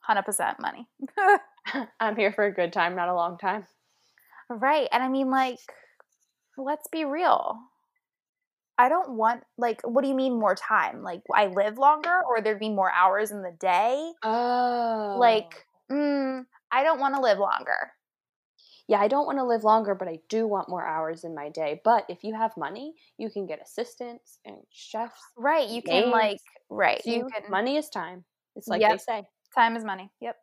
Hundred 0.00 0.24
percent 0.24 0.58
money. 0.60 0.86
I'm 2.00 2.16
here 2.16 2.32
for 2.32 2.44
a 2.44 2.52
good 2.52 2.72
time, 2.72 2.94
not 2.94 3.08
a 3.08 3.14
long 3.14 3.38
time. 3.38 3.66
Right, 4.48 4.88
and 4.92 5.02
I 5.02 5.08
mean, 5.08 5.30
like, 5.30 5.58
let's 6.56 6.88
be 6.88 7.04
real. 7.04 7.58
I 8.78 8.88
don't 8.88 9.12
want 9.16 9.42
like. 9.56 9.80
What 9.84 10.02
do 10.02 10.08
you 10.08 10.14
mean 10.14 10.38
more 10.38 10.54
time? 10.54 11.02
Like, 11.02 11.22
I 11.34 11.46
live 11.46 11.78
longer, 11.78 12.20
or 12.28 12.40
there'd 12.40 12.60
be 12.60 12.68
more 12.68 12.92
hours 12.92 13.30
in 13.30 13.42
the 13.42 13.56
day? 13.58 14.12
Oh, 14.22 15.14
Like, 15.18 15.64
mm, 15.90 16.44
I 16.70 16.82
don't 16.82 17.00
want 17.00 17.14
to 17.14 17.20
live 17.22 17.38
longer. 17.38 17.92
yeah, 18.88 19.00
I 19.00 19.08
don't 19.08 19.26
want 19.26 19.38
to 19.38 19.44
live 19.44 19.64
longer, 19.64 19.94
but 19.94 20.08
I 20.08 20.18
do 20.28 20.46
want 20.46 20.68
more 20.68 20.84
hours 20.86 21.24
in 21.24 21.34
my 21.34 21.48
day. 21.48 21.80
But 21.84 22.04
if 22.08 22.22
you 22.22 22.34
have 22.34 22.56
money, 22.56 22.94
you 23.18 23.30
can 23.30 23.46
get 23.46 23.60
assistants 23.62 24.38
and 24.44 24.56
chefs. 24.70 25.20
Right, 25.36 25.68
you 25.68 25.82
can 25.82 26.04
Maids, 26.04 26.12
like. 26.12 26.40
Right, 26.68 27.00
You, 27.04 27.16
you 27.18 27.28
can. 27.32 27.50
money 27.50 27.76
is 27.76 27.88
time. 27.88 28.24
It's 28.56 28.68
like 28.68 28.80
Yep. 28.82 28.90
they 28.92 28.98
say. 28.98 29.24
Time 29.54 29.76
is 29.76 29.84
money. 29.84 30.10
Yep. 30.20 30.36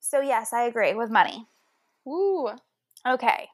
So, 0.00 0.20
yes, 0.20 0.52
I 0.52 0.64
agree 0.64 0.94
with 0.94 1.10
money. 1.10 1.46
Woo. 2.06 2.50
Okay. 3.06 3.48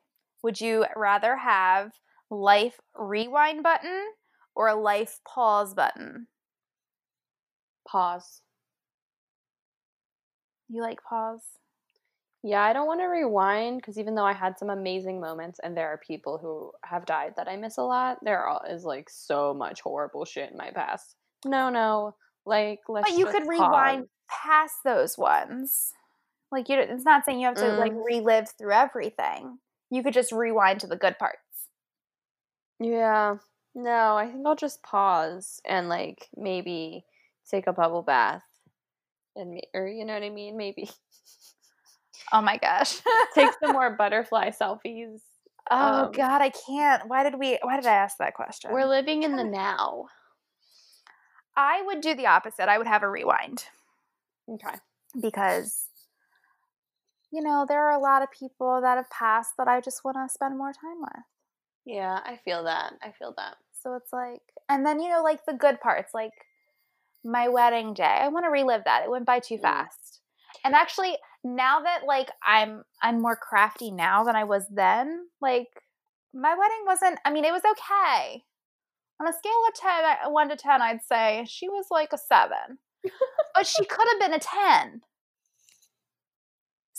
Would 0.44 0.60
you 0.60 0.86
rather 0.94 1.36
have 1.36 1.92
life 2.30 2.78
rewind 2.96 3.62
button 3.62 4.04
or 4.54 4.68
a 4.68 4.74
life 4.74 5.18
pause 5.26 5.74
button? 5.74 6.28
Pause. 7.88 8.42
You 10.68 10.82
like 10.82 11.02
pause? 11.02 11.42
Yeah, 12.44 12.62
I 12.62 12.72
don't 12.72 12.86
want 12.86 13.00
to 13.00 13.06
rewind 13.06 13.78
because 13.78 13.98
even 13.98 14.14
though 14.14 14.24
I 14.24 14.32
had 14.32 14.58
some 14.58 14.70
amazing 14.70 15.20
moments 15.20 15.60
and 15.62 15.76
there 15.76 15.88
are 15.88 15.98
people 15.98 16.38
who 16.38 16.72
have 16.84 17.06
died 17.06 17.34
that 17.36 17.48
I 17.48 17.56
miss 17.56 17.78
a 17.78 17.82
lot, 17.82 18.18
there 18.22 18.44
is 18.68 18.84
like 18.84 19.08
so 19.08 19.54
much 19.54 19.80
horrible 19.80 20.24
shit 20.24 20.50
in 20.50 20.56
my 20.56 20.70
past. 20.70 21.14
No, 21.44 21.70
no. 21.70 22.16
Like, 22.44 22.80
let's 22.88 23.10
But 23.10 23.18
you 23.18 23.26
could 23.26 23.46
rewind 23.46 24.08
past 24.28 24.74
those 24.84 25.16
ones. 25.16 25.92
Like 26.52 26.68
you 26.68 26.78
it's 26.78 27.04
not 27.04 27.24
saying 27.24 27.40
you 27.40 27.46
have 27.46 27.56
to 27.56 27.72
like 27.78 27.92
Mm. 27.92 28.04
relive 28.04 28.48
through 28.58 28.72
everything. 28.72 29.58
You 29.90 30.02
could 30.02 30.14
just 30.14 30.30
rewind 30.32 30.80
to 30.80 30.86
the 30.86 30.96
good 30.96 31.18
parts. 31.18 31.38
Yeah. 32.78 33.36
No, 33.74 34.16
I 34.16 34.26
think 34.26 34.46
I'll 34.46 34.54
just 34.56 34.82
pause 34.82 35.60
and 35.64 35.88
like 35.88 36.28
maybe 36.36 37.04
take 37.50 37.66
a 37.66 37.72
bubble 37.72 38.02
bath 38.02 38.42
and 39.34 39.50
me- 39.52 39.70
or 39.74 39.86
you 39.86 40.04
know 40.04 40.14
what 40.14 40.22
I 40.22 40.30
mean? 40.30 40.56
Maybe 40.56 40.90
Oh 42.32 42.42
my 42.42 42.56
gosh. 42.58 43.00
take 43.34 43.50
some 43.62 43.72
more 43.78 43.96
butterfly 43.96 44.50
selfies. 44.50 45.20
Oh 45.70 46.04
um, 46.06 46.12
god, 46.12 46.42
I 46.42 46.50
can't. 46.50 47.08
Why 47.08 47.22
did 47.22 47.38
we 47.38 47.58
why 47.62 47.76
did 47.76 47.86
I 47.86 47.94
ask 47.94 48.18
that 48.18 48.34
question? 48.34 48.72
We're 48.72 48.84
living 48.86 49.22
in 49.22 49.36
the 49.36 49.44
now. 49.44 50.06
I 51.56 51.82
would 51.82 52.00
do 52.00 52.14
the 52.14 52.26
opposite. 52.26 52.68
I 52.68 52.78
would 52.78 52.86
have 52.86 53.02
a 53.02 53.08
rewind. 53.10 53.64
Okay. 54.50 54.74
because 55.20 55.86
you 57.32 57.42
know 57.42 57.64
there 57.68 57.82
are 57.84 57.92
a 57.98 58.02
lot 58.02 58.22
of 58.22 58.30
people 58.30 58.80
that 58.82 58.96
have 58.96 59.10
passed 59.10 59.54
that 59.58 59.68
i 59.68 59.80
just 59.80 60.04
want 60.04 60.16
to 60.16 60.32
spend 60.32 60.56
more 60.58 60.72
time 60.72 61.00
with 61.00 61.24
Yeah, 61.84 62.20
I 62.24 62.38
feel 62.44 62.62
that. 62.64 62.94
I 63.02 63.10
feel 63.18 63.34
that. 63.36 63.56
so 63.82 63.94
it's 63.94 64.12
like 64.12 64.42
and 64.68 64.86
then 64.86 65.00
you 65.00 65.08
know 65.10 65.22
like 65.22 65.44
the 65.46 65.52
good 65.54 65.80
parts 65.80 66.12
like 66.14 66.32
my 67.24 67.48
wedding 67.48 67.94
day 67.94 68.18
i 68.20 68.28
want 68.28 68.44
to 68.44 68.50
relive 68.50 68.82
that 68.84 69.02
it 69.04 69.10
went 69.10 69.26
by 69.26 69.38
too 69.40 69.56
Mm. 69.56 69.62
fast 69.62 70.20
and 70.64 70.74
actually 70.74 71.16
now 71.44 71.80
that 71.80 72.00
like 72.06 72.30
i'm 72.44 72.84
i'm 73.02 73.20
more 73.20 73.36
crafty 73.36 73.90
now 73.90 74.22
than 74.24 74.36
i 74.36 74.44
was 74.44 74.64
then 74.70 75.26
like 75.40 75.68
my 76.32 76.54
wedding 76.54 76.82
wasn't 76.86 77.18
i 77.24 77.30
mean 77.32 77.44
it 77.44 77.52
was 77.52 77.62
okay 77.74 78.44
On 79.20 79.28
a 79.28 79.32
scale 79.32 79.62
of 79.68 79.74
10, 79.74 80.04
uh, 80.26 80.30
1 80.30 80.48
to 80.50 80.56
10, 80.56 80.82
I'd 80.82 81.02
say 81.02 81.44
she 81.48 81.68
was 81.68 81.86
like 81.90 82.12
a 82.12 82.18
7. 82.18 82.78
but 83.54 83.66
she 83.66 83.84
could 83.84 84.08
have 84.10 84.20
been 84.20 84.34
a 84.34 84.40
10. 84.40 85.02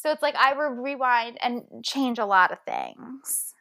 So 0.04 0.12
it's 0.12 0.22
like 0.22 0.36
I 0.36 0.52
would 0.52 0.84
rewind 0.84 1.38
and 1.42 1.64
change 1.82 2.20
a 2.20 2.26
lot 2.26 2.52
of 2.52 2.60
things. 2.68 3.56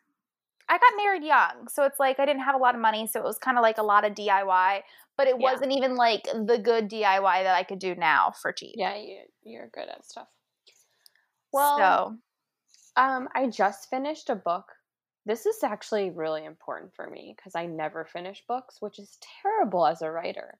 I 0.68 0.76
got 0.76 0.96
married 0.96 1.22
young, 1.22 1.68
so 1.68 1.84
it's 1.84 2.00
like 2.00 2.18
I 2.18 2.26
didn't 2.26 2.42
have 2.42 2.56
a 2.56 2.58
lot 2.58 2.74
of 2.74 2.80
money, 2.80 3.06
so 3.06 3.20
it 3.20 3.24
was 3.24 3.38
kind 3.38 3.58
of 3.58 3.62
like 3.62 3.78
a 3.78 3.82
lot 3.84 4.04
of 4.04 4.16
DIY, 4.16 4.82
but 5.16 5.28
it 5.28 5.38
Yeah. 5.38 5.52
wasn't 5.52 5.70
even 5.70 5.94
like 5.94 6.24
the 6.24 6.58
good 6.58 6.88
DIY 6.90 7.44
that 7.44 7.54
I 7.54 7.62
could 7.62 7.78
do 7.78 7.94
now 7.94 8.32
for 8.32 8.52
cheap. 8.52 8.74
Yeah, 8.76 8.96
you 8.96 9.20
you're 9.44 9.68
good 9.68 9.88
at 9.88 10.04
stuff. 10.04 10.26
Well, 11.52 11.78
so 11.78 13.00
um, 13.00 13.28
I 13.36 13.46
just 13.46 13.88
finished 13.88 14.28
a 14.28 14.34
book. 14.34 14.64
This 15.24 15.46
is 15.46 15.62
actually 15.62 16.10
really 16.10 16.44
important 16.44 16.92
for 16.96 17.08
me 17.08 17.34
because 17.36 17.54
I 17.54 17.66
never 17.66 18.04
finish 18.04 18.42
books, 18.48 18.82
which 18.82 18.98
is 18.98 19.16
terrible 19.42 19.86
as 19.86 20.02
a 20.02 20.10
writer. 20.10 20.58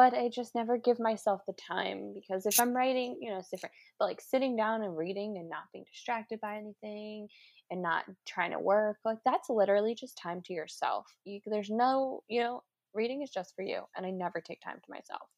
But 0.00 0.14
I 0.14 0.30
just 0.30 0.54
never 0.54 0.78
give 0.78 0.98
myself 0.98 1.42
the 1.46 1.52
time 1.52 2.14
because 2.14 2.46
if 2.46 2.58
I'm 2.58 2.74
writing, 2.74 3.18
you 3.20 3.30
know, 3.30 3.36
it's 3.36 3.50
different. 3.50 3.74
But 3.98 4.06
like 4.06 4.22
sitting 4.22 4.56
down 4.56 4.82
and 4.82 4.96
reading 4.96 5.36
and 5.36 5.50
not 5.50 5.64
being 5.74 5.84
distracted 5.92 6.40
by 6.40 6.56
anything 6.56 7.28
and 7.70 7.82
not 7.82 8.06
trying 8.26 8.52
to 8.52 8.58
work, 8.58 8.96
like 9.04 9.18
that's 9.26 9.50
literally 9.50 9.94
just 9.94 10.16
time 10.16 10.40
to 10.46 10.54
yourself. 10.54 11.04
You, 11.26 11.40
there's 11.44 11.68
no, 11.68 12.22
you 12.28 12.40
know, 12.40 12.62
reading 12.94 13.20
is 13.20 13.28
just 13.28 13.54
for 13.54 13.60
you. 13.60 13.82
And 13.94 14.06
I 14.06 14.10
never 14.10 14.40
take 14.40 14.62
time 14.62 14.78
to 14.82 14.90
myself. 14.90 15.28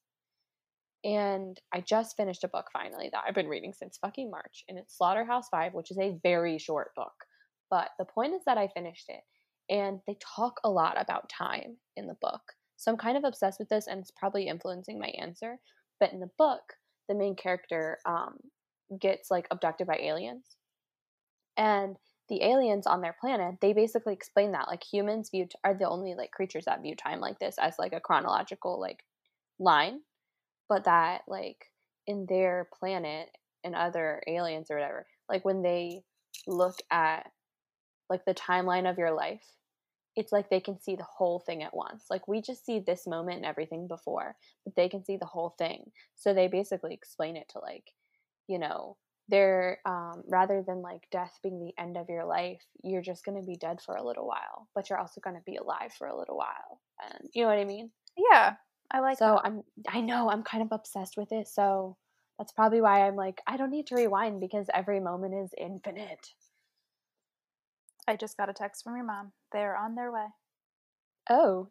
And 1.02 1.60
I 1.74 1.80
just 1.80 2.16
finished 2.16 2.44
a 2.44 2.48
book 2.48 2.66
finally 2.72 3.08
that 3.12 3.24
I've 3.26 3.34
been 3.34 3.48
reading 3.48 3.72
since 3.72 3.98
fucking 3.98 4.30
March, 4.30 4.62
and 4.68 4.78
it's 4.78 4.96
Slaughterhouse 4.96 5.48
Five, 5.48 5.74
which 5.74 5.90
is 5.90 5.98
a 5.98 6.20
very 6.22 6.58
short 6.58 6.94
book. 6.94 7.14
But 7.68 7.88
the 7.98 8.04
point 8.04 8.34
is 8.34 8.42
that 8.46 8.58
I 8.58 8.68
finished 8.68 9.08
it, 9.08 9.22
and 9.68 9.98
they 10.06 10.16
talk 10.36 10.60
a 10.62 10.70
lot 10.70 11.00
about 11.00 11.28
time 11.28 11.78
in 11.96 12.06
the 12.06 12.16
book. 12.22 12.42
So 12.82 12.90
I'm 12.90 12.98
kind 12.98 13.16
of 13.16 13.22
obsessed 13.22 13.60
with 13.60 13.68
this, 13.68 13.86
and 13.86 14.00
it's 14.00 14.10
probably 14.10 14.48
influencing 14.48 14.98
my 14.98 15.12
answer. 15.16 15.60
But 16.00 16.12
in 16.12 16.18
the 16.18 16.30
book, 16.36 16.62
the 17.08 17.14
main 17.14 17.36
character 17.36 17.98
um, 18.04 18.38
gets 18.98 19.30
like 19.30 19.46
abducted 19.52 19.86
by 19.86 19.98
aliens, 20.02 20.56
and 21.56 21.96
the 22.28 22.42
aliens 22.42 22.86
on 22.86 23.00
their 23.00 23.14
planet 23.20 23.56
they 23.60 23.72
basically 23.72 24.12
explain 24.14 24.52
that 24.52 24.66
like 24.66 24.82
humans 24.82 25.30
view 25.30 25.46
are 25.64 25.74
the 25.74 25.88
only 25.88 26.14
like 26.14 26.30
creatures 26.30 26.64
that 26.64 26.82
view 26.82 26.96
time 26.96 27.20
like 27.20 27.38
this 27.38 27.56
as 27.60 27.74
like 27.78 27.92
a 27.92 28.00
chronological 28.00 28.80
like 28.80 29.04
line 29.58 30.00
but 30.68 30.84
that 30.84 31.20
like 31.28 31.66
in 32.06 32.26
their 32.26 32.68
planet 32.78 33.28
and 33.64 33.74
other 33.74 34.22
aliens 34.26 34.70
or 34.70 34.76
whatever 34.76 35.06
like 35.28 35.44
when 35.44 35.62
they 35.62 36.02
look 36.46 36.76
at 36.90 37.30
like 38.08 38.24
the 38.24 38.34
timeline 38.34 38.90
of 38.90 38.98
your 38.98 39.12
life 39.12 39.44
it's 40.16 40.32
like 40.32 40.50
they 40.50 40.60
can 40.60 40.80
see 40.80 40.94
the 40.96 41.04
whole 41.04 41.40
thing 41.40 41.62
at 41.62 41.74
once 41.74 42.04
like 42.10 42.26
we 42.28 42.40
just 42.40 42.64
see 42.64 42.78
this 42.78 43.06
moment 43.06 43.38
and 43.38 43.46
everything 43.46 43.86
before 43.86 44.36
but 44.64 44.74
they 44.76 44.88
can 44.88 45.04
see 45.04 45.16
the 45.16 45.26
whole 45.26 45.54
thing 45.58 45.90
so 46.14 46.32
they 46.32 46.48
basically 46.48 46.94
explain 46.94 47.36
it 47.36 47.48
to 47.48 47.58
like 47.58 47.92
you 48.48 48.58
know 48.58 48.96
they're 49.28 49.78
um, 49.86 50.22
rather 50.28 50.64
than 50.66 50.82
like 50.82 51.06
death 51.12 51.38
being 51.42 51.60
the 51.60 51.80
end 51.80 51.96
of 51.96 52.08
your 52.08 52.24
life 52.24 52.62
you're 52.82 53.00
just 53.02 53.24
going 53.24 53.40
to 53.40 53.46
be 53.46 53.56
dead 53.56 53.80
for 53.80 53.94
a 53.94 54.04
little 54.04 54.26
while 54.26 54.68
but 54.74 54.90
you're 54.90 54.98
also 54.98 55.20
going 55.20 55.36
to 55.36 55.42
be 55.46 55.56
alive 55.56 55.92
for 55.96 56.08
a 56.08 56.18
little 56.18 56.36
while 56.36 56.80
and 57.04 57.28
you 57.32 57.42
know 57.42 57.48
what 57.48 57.58
i 57.58 57.64
mean 57.64 57.90
yeah, 58.16 58.54
I 58.90 59.00
like 59.00 59.18
so 59.18 59.40
that. 59.42 59.46
I'm 59.46 59.62
I 59.88 60.00
know 60.00 60.30
I'm 60.30 60.42
kind 60.42 60.62
of 60.62 60.72
obsessed 60.72 61.16
with 61.16 61.32
it. 61.32 61.48
So 61.48 61.96
that's 62.38 62.52
probably 62.52 62.80
why 62.80 63.06
I'm 63.06 63.16
like 63.16 63.40
I 63.46 63.56
don't 63.56 63.70
need 63.70 63.86
to 63.88 63.94
rewind 63.94 64.40
because 64.40 64.66
every 64.74 65.00
moment 65.00 65.34
is 65.34 65.50
infinite. 65.58 66.28
I 68.08 68.16
just 68.16 68.36
got 68.36 68.48
a 68.48 68.52
text 68.52 68.84
from 68.84 68.96
your 68.96 69.04
mom. 69.04 69.32
They're 69.52 69.76
on 69.76 69.94
their 69.94 70.10
way. 70.10 70.26
Oh, 71.30 71.68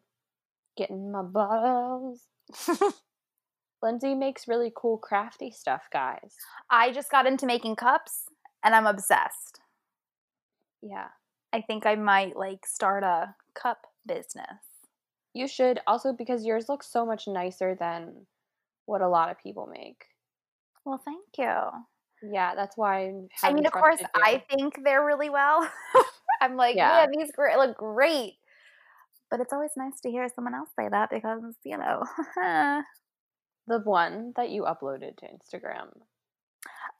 getting 0.76 1.12
my 1.12 1.22
balls. 1.22 2.22
Lindsay 3.82 4.14
makes 4.14 4.48
really 4.48 4.72
cool 4.74 4.96
crafty 4.96 5.50
stuff, 5.50 5.88
guys. 5.92 6.34
I 6.70 6.92
just 6.92 7.10
got 7.10 7.26
into 7.26 7.46
making 7.46 7.76
cups 7.76 8.24
and 8.62 8.74
I'm 8.74 8.86
obsessed. 8.86 9.60
Yeah. 10.80 11.08
I 11.52 11.60
think 11.60 11.84
I 11.84 11.96
might 11.96 12.36
like 12.36 12.64
start 12.64 13.02
a 13.02 13.34
cup 13.54 13.86
business. 14.06 14.46
You 15.34 15.48
should 15.48 15.80
also 15.86 16.12
because 16.12 16.44
yours 16.44 16.68
looks 16.68 16.90
so 16.90 17.04
much 17.04 17.24
nicer 17.26 17.76
than 17.78 18.26
what 18.86 19.00
a 19.00 19.08
lot 19.08 19.30
of 19.30 19.38
people 19.38 19.66
make. 19.66 20.04
Well, 20.84 21.00
thank 21.04 21.24
you. 21.38 22.32
Yeah, 22.32 22.54
that's 22.54 22.76
why 22.76 23.12
I 23.42 23.52
mean, 23.52 23.66
of 23.66 23.72
course. 23.72 24.00
I 24.14 24.44
think 24.50 24.78
they're 24.84 25.04
really 25.04 25.30
well. 25.30 25.68
I'm 26.42 26.56
like, 26.56 26.76
Yeah. 26.76 27.00
yeah, 27.02 27.06
these 27.14 27.32
gr- 27.32 27.56
look 27.56 27.76
great. 27.76 28.34
But 29.30 29.40
it's 29.40 29.52
always 29.52 29.70
nice 29.76 29.98
to 30.02 30.10
hear 30.10 30.28
someone 30.34 30.54
else 30.54 30.68
say 30.78 30.88
that 30.90 31.08
because, 31.10 31.54
you 31.64 31.78
know. 31.78 32.02
the 33.66 33.78
one 33.78 34.32
that 34.36 34.50
you 34.50 34.62
uploaded 34.64 35.16
to 35.18 35.26
Instagram. 35.26 35.88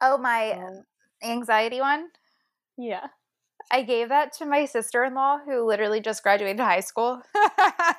oh, 0.01 0.17
my 0.17 0.53
Oh. 0.59 0.83
anxiety 1.23 1.79
one. 1.81 2.07
Yeah. 2.77 3.07
I 3.71 3.83
gave 3.83 4.09
that 4.09 4.33
to 4.39 4.45
my 4.45 4.65
sister 4.65 5.03
in 5.03 5.13
law 5.13 5.37
who 5.45 5.65
literally 5.65 6.01
just 6.01 6.23
graduated 6.23 6.59
high 6.59 6.79
school. 6.81 7.21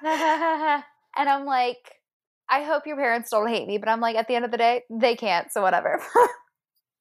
and 0.03 0.83
I'm 1.17 1.45
like, 1.47 2.01
I 2.51 2.63
hope 2.65 2.87
your 2.87 2.97
parents 2.97 3.31
don't 3.31 3.49
hate 3.49 3.67
me, 3.67 3.79
but 3.79 3.89
I'm 3.89 4.01
like, 4.01 4.17
at 4.17 4.29
the 4.29 4.35
end 4.35 4.45
of 4.45 4.51
the 4.51 4.59
day, 4.59 4.83
they 4.91 5.15
can't, 5.17 5.51
so 5.53 5.63
whatever. 5.63 6.03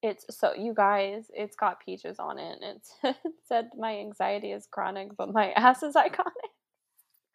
It's 0.03 0.25
so 0.37 0.53
you 0.53 0.73
guys, 0.75 1.31
it's 1.33 1.55
got 1.55 1.83
peaches 1.83 2.19
on 2.19 2.37
it. 2.37 2.59
and 2.61 2.79
it 3.25 3.33
said 3.45 3.69
my 3.77 3.97
anxiety 3.97 4.51
is 4.51 4.67
chronic, 4.69 5.15
but 5.17 5.33
my 5.33 5.51
ass 5.55 5.81
is 5.81 5.95
iconic. 5.95 6.51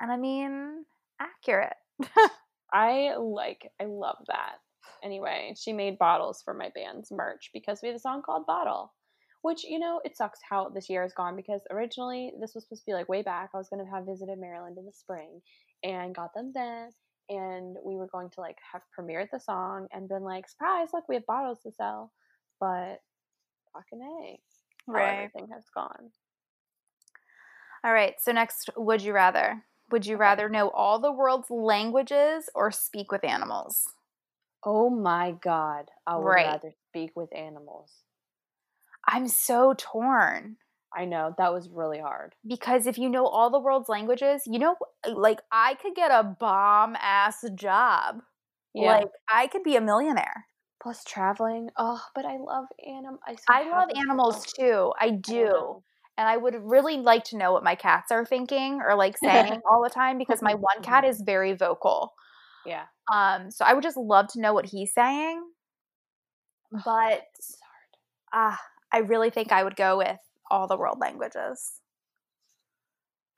and 0.01 0.13
I 0.13 0.17
mean, 0.17 0.85
accurate. 1.21 1.77
I 2.73 3.15
like 3.19 3.73
I 3.81 3.87
love 3.87 4.19
that. 4.29 4.57
Anyway, 5.03 5.55
she 5.57 5.73
made 5.73 5.99
bottles 5.99 6.43
for 6.45 6.53
my 6.53 6.71
band's 6.75 7.11
merch 7.11 7.51
because 7.55 7.81
we 7.83 7.89
have 7.89 7.97
a 7.97 8.01
song 8.01 8.23
called 8.23 8.47
Bottle. 8.47 8.93
Which, 9.43 9.65
you 9.65 9.79
know, 9.79 10.01
it 10.05 10.17
sucks 10.17 10.41
how 10.49 10.69
this 10.69 10.91
year 10.91 11.03
has 11.03 11.15
gone 11.15 11.37
because 11.37 11.63
originally 11.71 12.33
this 12.41 12.55
was 12.55 12.65
supposed 12.65 12.83
to 12.83 12.87
be 12.91 12.95
like 12.95 13.09
way 13.09 13.23
back. 13.23 13.51
I 13.55 13.59
was 13.59 13.69
gonna 13.69 13.89
have 13.91 14.05
visited 14.05 14.39
Maryland 14.39 14.77
in 14.77 14.85
the 14.85 14.93
spring 14.93 15.41
and 15.83 16.15
got 16.15 16.35
them 16.35 16.53
then 16.55 16.91
and 17.29 17.77
we 17.85 17.97
were 17.97 18.09
going 18.11 18.31
to 18.31 18.41
like 18.41 18.57
have 18.73 18.83
premiered 18.99 19.31
the 19.31 19.41
song 19.41 19.87
and 19.93 20.09
been 20.09 20.23
like, 20.23 20.49
surprise, 20.49 20.89
look, 20.93 21.09
we 21.09 21.17
have 21.17 21.27
bottles 21.27 21.61
to 21.63 21.73
sell. 21.73 22.13
But 22.61 23.03
fucking 23.73 24.03
A. 24.03 24.41
How 24.87 25.05
everything 25.05 25.49
has 25.53 25.69
gone. 25.71 26.13
All 27.85 27.93
right. 27.93 28.15
So 28.21 28.33
next, 28.33 28.71
would 28.77 29.03
you 29.03 29.13
rather? 29.13 29.65
Would 29.91 30.07
you 30.07 30.17
rather 30.17 30.49
know 30.49 30.71
all 30.71 30.99
the 30.99 31.13
world's 31.13 31.51
languages 31.51 32.51
or 32.55 32.71
speak 32.71 33.11
with 33.11 33.25
animals? 33.25 33.89
Oh 34.63 34.89
my 34.89 35.33
god. 35.33 35.91
I 36.07 36.17
would 36.19 36.23
Right. 36.25 36.39
rather 36.39 36.71
speak 36.71 37.17
with 37.17 37.35
animals. 37.35 38.05
I'm 39.09 39.27
so 39.27 39.75
torn 39.77 40.59
I 40.95 41.05
know, 41.07 41.35
that 41.39 41.53
was 41.53 41.71
really 41.71 41.99
hard. 41.99 42.35
because 42.47 42.87
if 42.87 42.99
you 42.99 43.09
know 43.09 43.27
all 43.27 43.51
the 43.51 43.59
world's 43.61 43.89
languages, 43.89 44.43
you 44.47 44.59
know, 44.59 44.77
uh, 45.05 45.15
like 45.15 45.41
I 45.53 45.75
could 45.75 45.95
get 45.95 46.11
a 46.11 46.25
bomb 46.25 46.97
ass 46.97 47.45
job. 47.55 48.23
Yeah. 48.75 48.85
Like 48.87 49.09
I 49.31 49.47
could 49.49 49.63
be 49.63 49.77
a 49.77 49.81
millionaire. 49.81 50.48
Plus 50.83 51.03
traveling. 51.05 51.71
Oh, 51.77 52.01
but 52.15 52.25
I 52.25 52.37
love 52.37 52.67
animals. 52.87 53.21
I, 53.27 53.35
so 53.35 53.41
I 53.49 53.69
love 53.69 53.89
animals 53.97 54.47
too. 54.53 54.93
I 55.01 55.07
I 55.07 55.11
do. 55.11 55.45
know. 55.45 55.83
And 56.17 56.29
I 56.29 56.37
would 56.37 56.57
really 56.63 56.97
like 56.97 57.23
to 57.25 57.37
know 57.37 57.53
what 57.53 57.63
my 57.63 57.77
cats 57.77 58.11
are 58.11 58.25
thinking 58.25 58.81
or 58.85 58.97
like 58.97 59.17
saying 59.19 59.61
all 59.71 59.83
the 59.83 59.91
time 59.91 60.19
because 60.19 60.43
my 60.43 60.55
one 60.55 60.83
cat 60.83 61.05
is 61.09 61.21
very 61.21 61.53
vocal. 61.53 62.13
Yeah. 62.67 62.87
Um, 63.13 63.51
so 63.51 63.65
I 63.65 63.73
would 63.73 63.85
just 63.85 63.97
love 63.97 64.27
to 64.33 64.41
know 64.41 64.53
what 64.53 64.67
he's 64.67 64.93
saying. 64.93 65.43
But 66.85 67.23
ah, 68.33 68.61
I 68.93 68.99
really 68.99 69.31
think 69.31 69.53
I 69.53 69.63
would 69.63 69.77
go 69.77 69.99
with 69.99 70.19
all 70.51 70.67
the 70.67 70.77
world 70.77 70.99
languages. 71.01 71.81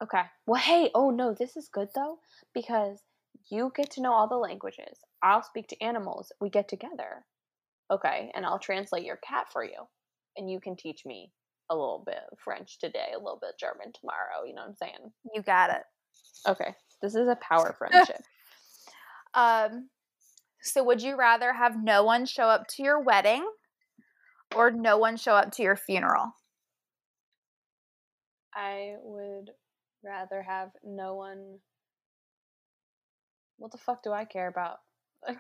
Okay. 0.02 0.23
Well, 0.47 0.61
hey, 0.61 0.90
oh 0.94 1.11
no, 1.11 1.35
this 1.35 1.56
is 1.56 1.68
good 1.70 1.88
though 1.94 2.18
because 2.54 3.00
you 3.50 3.72
get 3.75 3.90
to 3.92 4.02
know 4.02 4.12
all 4.12 4.28
the 4.28 4.37
languages. 4.37 4.99
I'll 5.22 5.42
speak 5.42 5.68
to 5.68 5.82
animals. 5.82 6.32
We 6.40 6.50
get 6.50 6.68
together. 6.68 7.25
Okay, 7.90 8.30
and 8.34 8.46
I'll 8.46 8.58
translate 8.58 9.04
your 9.04 9.16
cat 9.16 9.46
for 9.52 9.64
you. 9.64 9.87
And 10.37 10.50
you 10.50 10.60
can 10.60 10.76
teach 10.76 11.04
me 11.04 11.32
a 11.70 11.75
little 11.75 12.02
bit 12.04 12.20
of 12.30 12.38
French 12.38 12.78
today, 12.78 13.08
a 13.14 13.18
little 13.18 13.38
bit 13.40 13.50
of 13.50 13.58
German 13.58 13.92
tomorrow, 13.92 14.44
you 14.46 14.54
know 14.54 14.62
what 14.62 14.70
I'm 14.70 14.76
saying? 14.76 15.12
You 15.34 15.42
got 15.42 15.70
it. 15.70 15.82
Okay. 16.46 16.75
This 17.02 17.14
is 17.14 17.28
a 17.28 17.37
power 17.37 17.75
friendship. 17.78 18.22
Um, 19.34 19.88
so 20.62 20.84
would 20.84 21.00
you 21.00 21.16
rather 21.16 21.52
have 21.52 21.82
no 21.82 22.04
one 22.04 22.26
show 22.26 22.44
up 22.44 22.66
to 22.76 22.82
your 22.82 23.00
wedding 23.00 23.49
or 24.54 24.70
no 24.70 24.99
one 24.99 25.16
show 25.16 25.32
up 25.32 25.52
to 25.52 25.62
your 25.62 25.76
funeral? 25.76 26.34
I 28.54 28.94
would 29.02 29.50
rather 30.04 30.42
have 30.42 30.70
no 30.84 31.14
one. 31.14 31.58
What 33.61 33.73
the 33.73 33.79
fuck 33.79 34.02
do 34.02 34.11
I 34.11 34.25
care 34.25 34.49
about? 34.49 34.79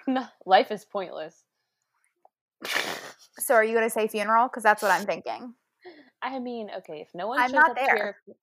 Life 0.46 0.70
is 0.70 0.84
pointless. 0.84 1.42
So 3.38 3.54
are 3.54 3.64
you 3.64 3.72
going 3.72 3.86
to 3.86 3.90
say 3.90 4.08
funeral? 4.08 4.46
Because 4.46 4.62
that's 4.62 4.82
what 4.82 4.90
I'm 4.90 5.06
thinking. 5.06 5.54
I 6.22 6.38
mean, 6.38 6.68
okay, 6.78 7.00
if 7.00 7.08
no 7.14 7.28
one 7.28 7.40
I'm 7.40 7.48
shows 7.48 7.54
not 7.54 7.76
there. 7.76 7.96
your, 7.96 8.36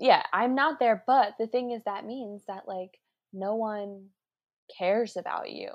yeah, 0.00 0.22
I'm 0.32 0.54
not 0.54 0.80
there, 0.80 1.04
but 1.06 1.34
the 1.38 1.46
thing 1.46 1.70
is 1.70 1.82
that 1.84 2.06
means 2.06 2.44
that 2.48 2.62
like 2.66 2.98
no 3.34 3.56
one 3.56 4.06
cares 4.78 5.18
about 5.18 5.50
you. 5.50 5.68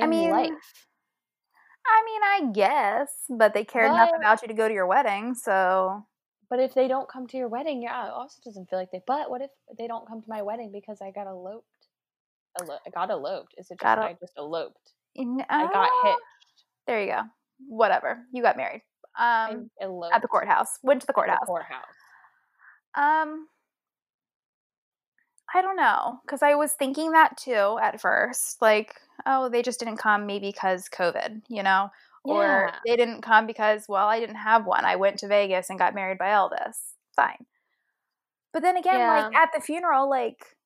I 0.00 0.06
mean, 0.06 0.30
life. 0.30 0.48
I 1.86 2.02
mean, 2.06 2.22
I 2.22 2.52
guess, 2.52 3.08
but 3.28 3.52
they 3.52 3.64
cared 3.64 3.90
enough 3.90 4.10
about 4.16 4.40
you 4.40 4.48
to 4.48 4.54
go 4.54 4.68
to 4.68 4.74
your 4.74 4.86
wedding, 4.86 5.34
so 5.34 6.06
But 6.50 6.60
if 6.60 6.74
they 6.74 6.88
don't 6.88 7.08
come 7.08 7.26
to 7.28 7.36
your 7.36 7.48
wedding, 7.48 7.82
yeah, 7.82 8.06
it 8.06 8.12
also 8.12 8.40
doesn't 8.44 8.70
feel 8.70 8.78
like 8.78 8.90
they. 8.90 9.02
But 9.06 9.30
what 9.30 9.42
if 9.42 9.50
they 9.76 9.86
don't 9.86 10.06
come 10.08 10.22
to 10.22 10.28
my 10.28 10.42
wedding 10.42 10.70
because 10.72 10.98
I 11.02 11.10
got 11.10 11.26
eloped? 11.26 11.66
Elo- 12.60 12.78
I 12.86 12.90
got 12.90 13.10
eloped. 13.10 13.54
Is 13.58 13.66
it 13.70 13.74
just 13.74 13.80
Got 13.80 13.98
el- 13.98 14.04
I 14.04 14.16
just 14.18 14.32
eloped? 14.38 14.94
I 15.18 15.66
got 15.72 15.90
uh, 15.90 16.08
hitched. 16.08 16.64
There 16.86 17.02
you 17.02 17.12
go. 17.12 17.22
Whatever. 17.68 18.24
You 18.32 18.42
got 18.42 18.56
married. 18.56 18.82
Um, 19.18 19.70
eloped 19.80 20.14
at 20.14 20.22
the 20.22 20.28
courthouse. 20.28 20.78
Went 20.82 21.02
to 21.02 21.06
the 21.06 21.10
at 21.10 21.14
the 21.16 21.46
courthouse. 21.46 21.46
courthouse. 21.46 21.84
Um, 22.94 23.48
I 25.54 25.62
don't 25.62 25.76
know, 25.76 26.20
because 26.24 26.42
I 26.42 26.54
was 26.54 26.72
thinking 26.72 27.12
that 27.12 27.36
too 27.36 27.78
at 27.82 28.00
first. 28.00 28.60
Like, 28.60 28.94
oh, 29.26 29.48
they 29.48 29.62
just 29.62 29.78
didn't 29.78 29.96
come 29.96 30.26
maybe 30.26 30.50
because 30.50 30.88
COVID, 30.88 31.42
you 31.48 31.62
know, 31.62 31.90
or 32.34 32.72
they 32.86 32.96
didn't 32.96 33.22
come 33.22 33.46
because 33.46 33.86
well, 33.88 34.06
I 34.06 34.20
didn't 34.20 34.36
have 34.36 34.64
one. 34.66 34.84
I 34.84 34.96
went 34.96 35.18
to 35.20 35.28
Vegas 35.28 35.70
and 35.70 35.78
got 35.78 35.94
married 35.94 36.18
by 36.18 36.26
Elvis. 36.28 36.76
Fine. 37.16 37.46
But 38.52 38.62
then 38.62 38.76
again, 38.76 39.00
like 39.00 39.34
at 39.34 39.50
the 39.54 39.60
funeral, 39.60 40.08
like, 40.08 40.56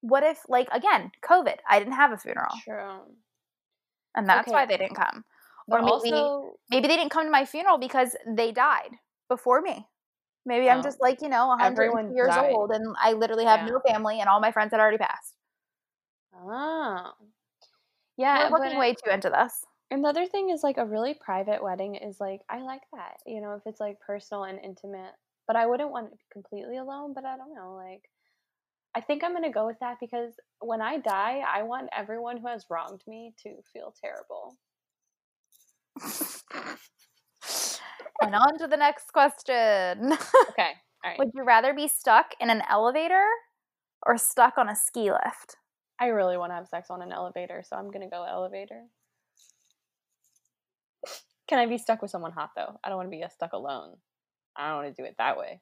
what 0.00 0.22
if, 0.22 0.40
like, 0.48 0.68
again, 0.70 1.10
COVID? 1.24 1.56
I 1.68 1.78
didn't 1.78 1.94
have 1.94 2.12
a 2.12 2.16
funeral, 2.18 2.54
True. 2.62 3.00
and 4.14 4.28
that's 4.28 4.50
why 4.50 4.66
they 4.66 4.76
didn't 4.76 4.94
come. 4.96 5.24
But 5.66 5.80
Or 5.80 5.82
maybe- 5.82 6.12
also, 6.12 6.58
Maybe 6.70 6.88
they 6.88 6.96
didn't 6.96 7.10
come 7.10 7.24
to 7.24 7.30
my 7.30 7.46
funeral 7.46 7.78
because 7.78 8.14
they 8.26 8.52
died 8.52 8.90
before 9.28 9.60
me. 9.62 9.88
Maybe 10.46 10.68
I'm 10.68 10.80
Oh. 10.80 10.82
just 10.82 11.00
like, 11.00 11.22
you 11.22 11.28
know, 11.30 11.48
100 11.48 11.72
Everyone 11.72 12.14
years 12.14 12.28
died. 12.34 12.52
old 12.52 12.70
and 12.70 12.94
I 13.00 13.12
literally 13.14 13.46
have 13.46 13.60
Yeah. 13.60 13.66
no 13.72 13.80
family 13.80 14.20
and 14.20 14.28
all 14.28 14.40
my 14.40 14.52
friends 14.52 14.72
had 14.72 14.80
already 14.80 14.98
passed. 14.98 15.34
oh, 16.36 17.12
yeah. 18.18 18.50
We're 18.50 18.58
looking 18.58 18.78
way 18.78 18.94
too 18.94 19.10
into 19.10 19.30
this. 19.30 19.64
Another 19.90 20.26
thing 20.26 20.50
is 20.50 20.62
like 20.62 20.78
a 20.78 20.86
really 20.86 21.14
private 21.14 21.62
wedding 21.62 21.94
is 21.94 22.18
like 22.20 22.40
I 22.50 22.62
like 22.62 22.82
that. 22.92 23.18
You 23.26 23.40
know, 23.40 23.54
if 23.54 23.62
it's 23.66 23.80
like 23.80 24.00
personal 24.00 24.44
and 24.44 24.58
intimate. 24.62 25.12
But 25.46 25.56
I 25.56 25.66
wouldn't 25.66 25.90
want 25.90 26.10
to 26.10 26.16
be 26.16 26.24
completely 26.32 26.78
alone, 26.78 27.12
but 27.14 27.26
I 27.26 27.36
don't 27.36 27.54
know, 27.54 27.74
like 27.74 28.08
I 28.96 29.00
think 29.00 29.24
I'm 29.24 29.32
going 29.32 29.42
to 29.42 29.50
go 29.50 29.66
with 29.66 29.78
that 29.80 29.96
because 30.00 30.34
when 30.60 30.80
I 30.80 30.98
die, 30.98 31.42
I 31.46 31.64
want 31.64 31.88
everyone 31.96 32.36
who 32.36 32.46
has 32.46 32.64
wronged 32.70 33.02
me 33.08 33.34
to 33.42 33.56
feel 33.72 33.92
terrible. 34.00 34.56
and 38.20 38.34
on 38.34 38.58
to 38.58 38.68
the 38.68 38.76
next 38.76 39.12
question. 39.12 40.12
Okay. 40.50 40.70
All 41.02 41.04
right. 41.04 41.18
Would 41.18 41.30
you 41.34 41.44
rather 41.44 41.74
be 41.74 41.88
stuck 41.88 42.34
in 42.40 42.50
an 42.50 42.62
elevator 42.70 43.26
or 44.06 44.16
stuck 44.16 44.58
on 44.58 44.68
a 44.68 44.76
ski 44.76 45.10
lift? 45.10 45.56
I 46.00 46.06
really 46.06 46.36
want 46.36 46.50
to 46.50 46.54
have 46.56 46.68
sex 46.68 46.88
on 46.90 47.02
an 47.02 47.10
elevator, 47.12 47.64
so 47.66 47.76
I'm 47.76 47.90
going 47.90 48.02
to 48.02 48.08
go 48.08 48.24
elevator. 48.24 48.82
Can 51.54 51.62
I 51.62 51.66
be 51.66 51.78
stuck 51.78 52.02
with 52.02 52.10
someone 52.10 52.32
hot 52.32 52.50
though? 52.56 52.80
I 52.82 52.88
don't 52.88 52.96
want 52.96 53.12
to 53.12 53.16
be 53.16 53.22
stuck 53.32 53.52
alone. 53.52 53.94
I 54.56 54.70
don't 54.70 54.82
want 54.82 54.96
to 54.96 55.00
do 55.00 55.06
it 55.06 55.14
that 55.18 55.38
way. 55.38 55.60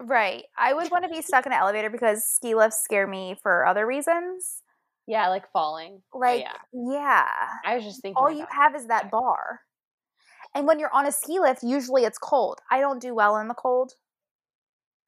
Right. 0.00 0.44
I 0.56 0.72
would 0.72 0.88
want 0.92 1.02
to 1.02 1.10
be 1.10 1.20
stuck 1.20 1.46
in 1.46 1.52
an 1.52 1.58
elevator 1.58 1.90
because 1.90 2.22
ski 2.22 2.54
lifts 2.54 2.84
scare 2.84 3.08
me 3.08 3.34
for 3.42 3.66
other 3.66 3.84
reasons. 3.84 4.62
Yeah, 5.08 5.30
like 5.30 5.50
falling. 5.52 6.00
Like, 6.14 6.42
yeah. 6.42 6.52
yeah. 6.72 7.26
I 7.64 7.74
was 7.74 7.82
just 7.82 8.02
thinking 8.02 8.14
all 8.16 8.30
you 8.30 8.46
have 8.50 8.76
is 8.76 8.86
that 8.86 9.10
bar. 9.10 9.62
And 10.54 10.64
when 10.64 10.78
you're 10.78 10.94
on 10.94 11.06
a 11.06 11.12
ski 11.12 11.40
lift, 11.40 11.64
usually 11.64 12.04
it's 12.04 12.16
cold. 12.16 12.60
I 12.70 12.78
don't 12.78 13.02
do 13.02 13.16
well 13.16 13.38
in 13.38 13.48
the 13.48 13.54
cold. 13.54 13.94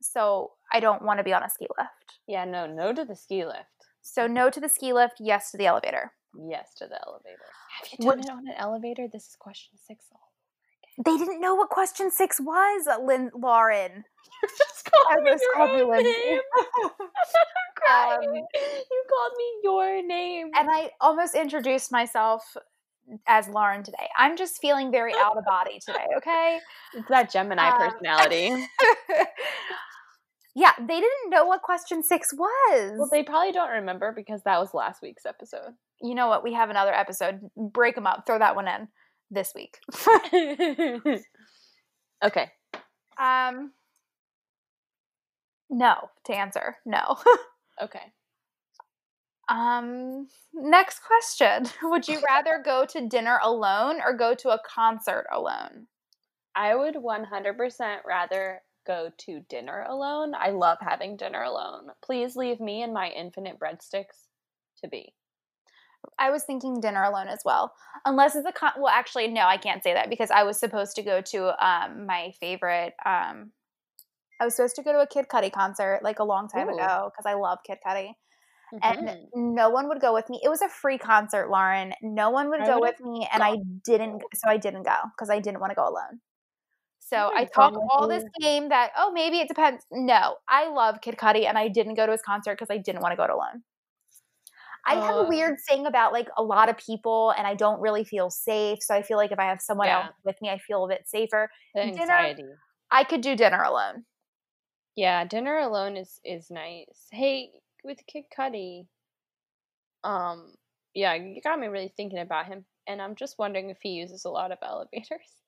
So 0.03 0.51
I 0.73 0.81
don't 0.81 1.03
want 1.03 1.21
to 1.21 1.25
be 1.25 1.33
on 1.33 1.45
a 1.45 1.49
ski 1.49 1.69
lift. 1.79 2.19
Yeah, 2.27 2.45
no, 2.45 2.67
no 2.67 2.93
to 2.93 3.05
the 3.05 3.15
ski 3.15 3.45
lift. 3.45 3.87
So 4.03 4.27
no 4.27 4.51
to 4.51 4.59
the 4.59 4.69
ski 4.69 4.93
lift, 4.93 5.19
yes 5.21 5.53
to 5.53 5.59
the 5.59 5.67
elevator. 5.67 6.11
Yes 6.49 6.75
to 6.75 6.87
the 6.87 7.01
elevator. 7.07 7.39
Have 7.81 7.89
you 7.99 8.07
What- 8.07 8.17
done 8.23 8.25
it 8.25 8.31
on 8.31 8.49
an 8.49 8.55
elevator? 8.57 9.09
This 9.09 9.29
is 9.29 9.37
question 9.37 9.79
six. 9.87 10.07
all 10.13 10.33
They 11.05 11.17
didn't 11.17 11.41
know 11.41 11.55
what 11.55 11.69
question 11.71 12.11
six 12.11 12.41
was, 12.41 12.87
Lynn 13.03 13.31
Lauren. 13.35 14.05
You 14.43 14.49
just 14.59 14.85
called 14.91 15.07
I 15.19 15.23
me 15.23 15.31
your 15.31 15.55
called 15.55 15.81
own 15.81 16.03
name. 16.03 16.41
Um, 17.89 18.23
you 18.23 19.05
called 19.09 19.33
me 19.39 19.61
your 19.63 20.03
name. 20.03 20.51
and 20.57 20.69
I 20.71 20.91
almost 21.01 21.35
introduced 21.37 21.93
myself 21.93 22.57
as 23.29 23.49
Lauren 23.49 23.85
today. 23.85 24.09
I'm 24.19 24.37
just 24.37 24.61
feeling 24.61 24.91
very 24.91 25.15
out 25.15 25.37
of 25.39 25.45
body 25.45 25.79
today, 25.79 26.07
okay? 26.17 26.59
it's 26.95 27.09
that 27.09 27.31
Gemini 27.31 27.69
um, 27.71 27.79
personality. 27.91 28.67
yeah, 30.57 30.73
they 30.81 31.01
didn't 31.01 31.31
know 31.31 31.45
what 31.47 31.63
question 31.63 32.03
six 32.03 32.33
was. 32.33 32.93
well, 32.99 33.09
they 33.13 33.23
probably 33.23 33.53
don't 33.53 33.71
remember 33.71 34.13
because 34.13 34.43
that 34.43 34.59
was 34.59 34.75
last 34.75 35.01
week's 35.03 35.25
episode. 35.27 35.75
You 36.03 36.15
know 36.15 36.29
what? 36.29 36.45
We 36.45 36.53
have 36.55 36.71
another 36.71 36.95
episode. 36.95 37.41
Break 37.57 37.95
them 37.95 38.07
up. 38.07 38.25
Throw 38.27 38.39
that 38.39 38.57
one 38.57 38.69
in 38.69 38.89
this 39.31 39.53
week. 39.55 39.79
okay. 42.25 42.51
Um, 43.19 43.73
no 45.71 46.11
to 46.25 46.35
answer. 46.35 46.77
No. 46.85 47.17
Okay. 47.83 48.13
um, 49.49 50.29
next 50.53 51.01
question: 51.01 51.67
Would 51.83 52.09
you 52.09 52.21
rather 52.27 52.63
go 52.65 52.87
to 52.87 53.09
dinner 53.09 53.39
alone 53.43 54.01
or 54.05 54.17
go 54.17 54.35
to 54.35 54.51
a 54.51 54.61
concert 54.67 55.27
alone? 55.33 55.87
I 56.55 56.75
would 56.75 56.95
100% 56.95 57.97
rather 58.07 58.63
go 58.87 59.11
to 59.19 59.41
dinner 59.51 59.85
alone. 59.89 60.33
I 60.35 60.51
love 60.51 60.79
having 60.81 61.19
dinner 61.19 61.43
alone. 61.43 61.89
Please 62.03 62.35
leave 62.35 62.61
me 62.61 62.83
and 62.83 62.95
my 62.95 63.11
infinite 63.11 63.59
breadsticks 63.59 64.29
to 64.83 64.89
be. 64.89 65.13
I 66.19 66.31
was 66.31 66.45
thinking 66.45 66.81
dinner 66.81 67.03
alone 67.05 67.29
as 67.29 67.41
well, 67.45 67.73
unless 68.05 68.37
it's 68.37 68.47
a 68.47 68.53
con. 68.53 68.73
Well, 68.79 68.93
actually, 68.93 69.29
no, 69.29 69.43
I 69.43 69.57
can't 69.57 69.83
say 69.83 69.95
that 69.95 70.11
because 70.11 70.31
I 70.31 70.43
was 70.45 70.59
supposed 70.59 70.97
to 70.97 71.03
go 71.03 71.21
to 71.21 71.67
um 71.67 72.07
my 72.07 72.33
favorite 72.41 72.95
um. 73.05 73.53
I 74.41 74.45
was 74.45 74.55
supposed 74.57 74.77
to 74.77 74.83
go 74.83 74.93
to 74.93 75.01
a 75.01 75.07
Kid 75.07 75.27
Cudi 75.33 75.51
concert 75.51 76.01
like 76.03 76.19
a 76.19 76.25
long 76.25 76.49
time 76.49 76.69
Ooh. 76.69 76.75
ago 76.75 77.11
because 77.11 77.25
I 77.27 77.35
love 77.35 77.59
Kid 77.67 77.79
Cudi. 77.87 78.13
and 78.83 79.09
Mhm. 79.09 79.29
no 79.35 79.71
one 79.71 79.89
would 79.89 80.01
go 80.01 80.13
with 80.13 80.29
me. 80.29 80.41
It 80.45 80.49
was 80.49 80.63
a 80.63 80.69
free 80.69 80.99
concert, 80.99 81.49
Lauren. 81.51 81.95
No 82.03 82.31
one 82.31 82.51
would 82.51 82.61
I 82.63 82.67
go 82.67 82.81
with 82.81 83.01
me, 83.01 83.29
and 83.33 83.43
I 83.43 83.57
didn't. 83.85 84.23
So 84.35 84.49
I 84.49 84.57
didn't 84.59 84.83
go 84.85 84.97
because 85.17 85.31
I 85.31 85.41
didn't 85.41 85.61
want 85.61 85.71
to 85.71 85.75
go 85.77 85.89
alone. 85.89 86.21
So 87.01 87.31
I 87.37 87.45
talk 87.47 87.73
all 87.91 88.09
this 88.09 88.25
game 88.41 88.69
that 88.71 88.91
oh 88.97 89.13
maybe 89.13 89.39
it 89.39 89.49
depends. 89.49 89.85
No, 89.93 90.37
I 90.49 90.69
love 90.69 91.01
Kid 91.01 91.17
Cudi, 91.17 91.47
and 91.47 91.57
I 91.59 91.69
didn't 91.69 91.95
go 91.95 92.07
to 92.07 92.13
his 92.13 92.23
concert 92.23 92.55
because 92.55 92.71
I 92.71 92.79
didn't 92.79 93.03
want 93.03 93.13
to 93.13 93.17
go 93.17 93.25
it 93.25 93.31
alone. 93.31 93.63
I 94.87 94.95
have 94.95 95.17
a 95.17 95.21
Uh. 95.21 95.29
weird 95.29 95.57
thing 95.69 95.87
about 95.87 96.13
like 96.13 96.29
a 96.37 96.43
lot 96.43 96.69
of 96.69 96.77
people, 96.79 97.31
and 97.37 97.47
I 97.47 97.55
don't 97.55 97.81
really 97.81 98.05
feel 98.05 98.31
safe. 98.31 98.79
So 98.83 98.95
I 98.95 99.03
feel 99.03 99.17
like 99.17 99.33
if 99.33 99.39
I 99.39 99.45
have 99.47 99.61
someone 99.61 99.89
Yeah. 99.89 100.07
else 100.07 100.17
with 100.25 100.41
me, 100.43 100.51
I 100.51 100.59
feel 100.59 100.85
a 100.85 100.89
bit 100.89 101.09
safer. 101.09 101.51
The 101.75 101.91
dinner- 101.93 102.35
I 102.91 103.05
could 103.05 103.21
do 103.21 103.37
dinner 103.37 103.63
alone. 103.63 104.07
Yeah, 104.97 105.25
dinner 105.25 105.59
alone 105.59 105.97
is 105.97 106.21
is 106.25 106.51
nice. 106.51 107.09
Hey, 107.13 107.53
with 107.85 108.05
Kid 108.07 108.25
Cudi, 108.37 108.89
um, 110.05 110.55
yeah, 110.95 111.15
you 111.15 111.41
got 111.43 111.59
me 111.59 111.67
really 111.69 111.93
thinking 111.97 112.19
about 112.21 112.47
him, 112.47 112.65
and 112.87 113.03
I'm 113.03 113.15
just 113.17 113.39
wondering 113.39 113.71
if 113.71 113.79
he 113.83 113.91
uses 113.91 114.25
a 114.25 114.31
lot 114.31 114.53
of 114.53 114.59
elevators. 114.63 115.43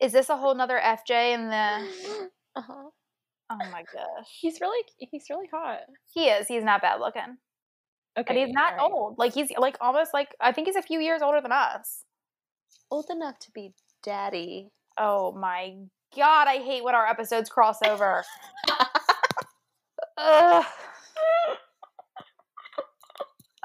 Is 0.00 0.12
this 0.12 0.28
a 0.28 0.36
whole 0.36 0.54
nother 0.54 0.78
FJ 0.78 1.34
in 1.34 1.48
the? 1.50 2.30
uh-huh. 2.56 2.90
Oh 3.50 3.56
my 3.56 3.82
gosh, 3.92 4.26
He's 4.40 4.60
really 4.60 4.84
he's 4.98 5.24
really 5.30 5.48
hot. 5.52 5.80
he 6.12 6.26
is. 6.28 6.46
He's 6.48 6.64
not 6.64 6.82
bad 6.82 7.00
looking. 7.00 7.38
Okay, 8.18 8.26
And 8.28 8.38
he's 8.38 8.54
not 8.54 8.74
alright. 8.74 8.90
old. 8.92 9.18
Like 9.18 9.32
he's 9.32 9.50
like 9.56 9.76
almost 9.80 10.12
like 10.12 10.34
I 10.40 10.52
think 10.52 10.66
he's 10.68 10.76
a 10.76 10.82
few 10.82 11.00
years 11.00 11.22
older 11.22 11.40
than 11.40 11.52
us. 11.52 12.04
Old 12.90 13.06
enough 13.10 13.38
to 13.40 13.50
be 13.52 13.72
daddy. 14.02 14.70
Oh 14.98 15.32
my 15.32 15.76
god, 16.16 16.48
I 16.48 16.56
hate 16.56 16.84
when 16.84 16.94
our 16.94 17.06
episodes 17.06 17.48
cross 17.48 17.78
over. 17.82 18.24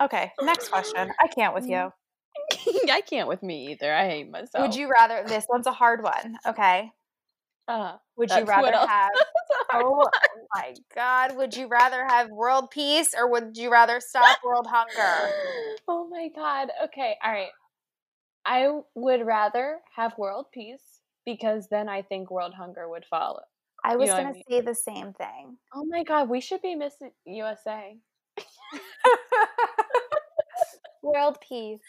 Okay, 0.02 0.32
next 0.42 0.70
question. 0.70 1.12
I 1.20 1.28
can't 1.28 1.54
with 1.54 1.68
you. 1.68 1.92
I 2.92 3.02
can't 3.02 3.28
with 3.28 3.44
me 3.44 3.72
either. 3.72 3.94
I 3.94 4.08
hate 4.08 4.30
myself. 4.30 4.62
Would 4.68 4.76
you 4.76 4.90
rather 4.90 5.24
this 5.28 5.46
one's 5.50 5.68
a 5.68 5.72
hard 5.72 6.04
one, 6.04 6.38
okay? 6.48 6.92
Uh, 7.68 7.98
Would 8.18 8.32
you 8.32 8.44
rather 8.46 8.72
have 8.72 8.74
that's 8.74 8.86
a 8.86 8.88
hard 8.88 9.12
Oh 9.74 10.06
my 10.56 10.74
god, 10.96 11.36
would 11.36 11.56
you 11.56 11.68
rather 11.68 12.06
have 12.08 12.30
world 12.30 12.72
peace 12.72 13.14
or 13.18 13.30
would 13.30 13.58
you 13.58 13.72
rather 13.72 14.00
stop 14.00 14.40
world 14.44 14.68
hunger? 14.70 15.34
oh 15.88 16.08
my 16.10 16.30
god. 16.36 16.70
Okay, 16.86 17.16
all 17.24 17.32
right. 17.32 17.52
I 18.46 18.80
would 18.96 19.26
rather 19.26 19.80
have 19.96 20.18
world 20.18 20.48
peace 20.52 21.02
because 21.26 21.68
then 21.70 21.88
I 21.88 22.02
think 22.02 22.30
world 22.30 22.54
hunger 22.54 22.90
would 22.90 23.06
follow. 23.06 23.42
I 23.84 23.96
was 23.96 24.10
know 24.10 24.16
what 24.16 24.20
I 24.22 24.24
gonna 24.24 24.44
say 24.50 24.62
the 24.62 24.76
same 24.76 25.14
thing. 25.14 25.58
Oh 25.74 25.86
my 25.90 26.04
god, 26.04 26.30
we 26.30 26.42
should 26.42 26.62
be 26.62 26.76
Miss 26.76 26.96
USA. 27.26 27.98
world 31.04 31.38
peace. 31.42 31.80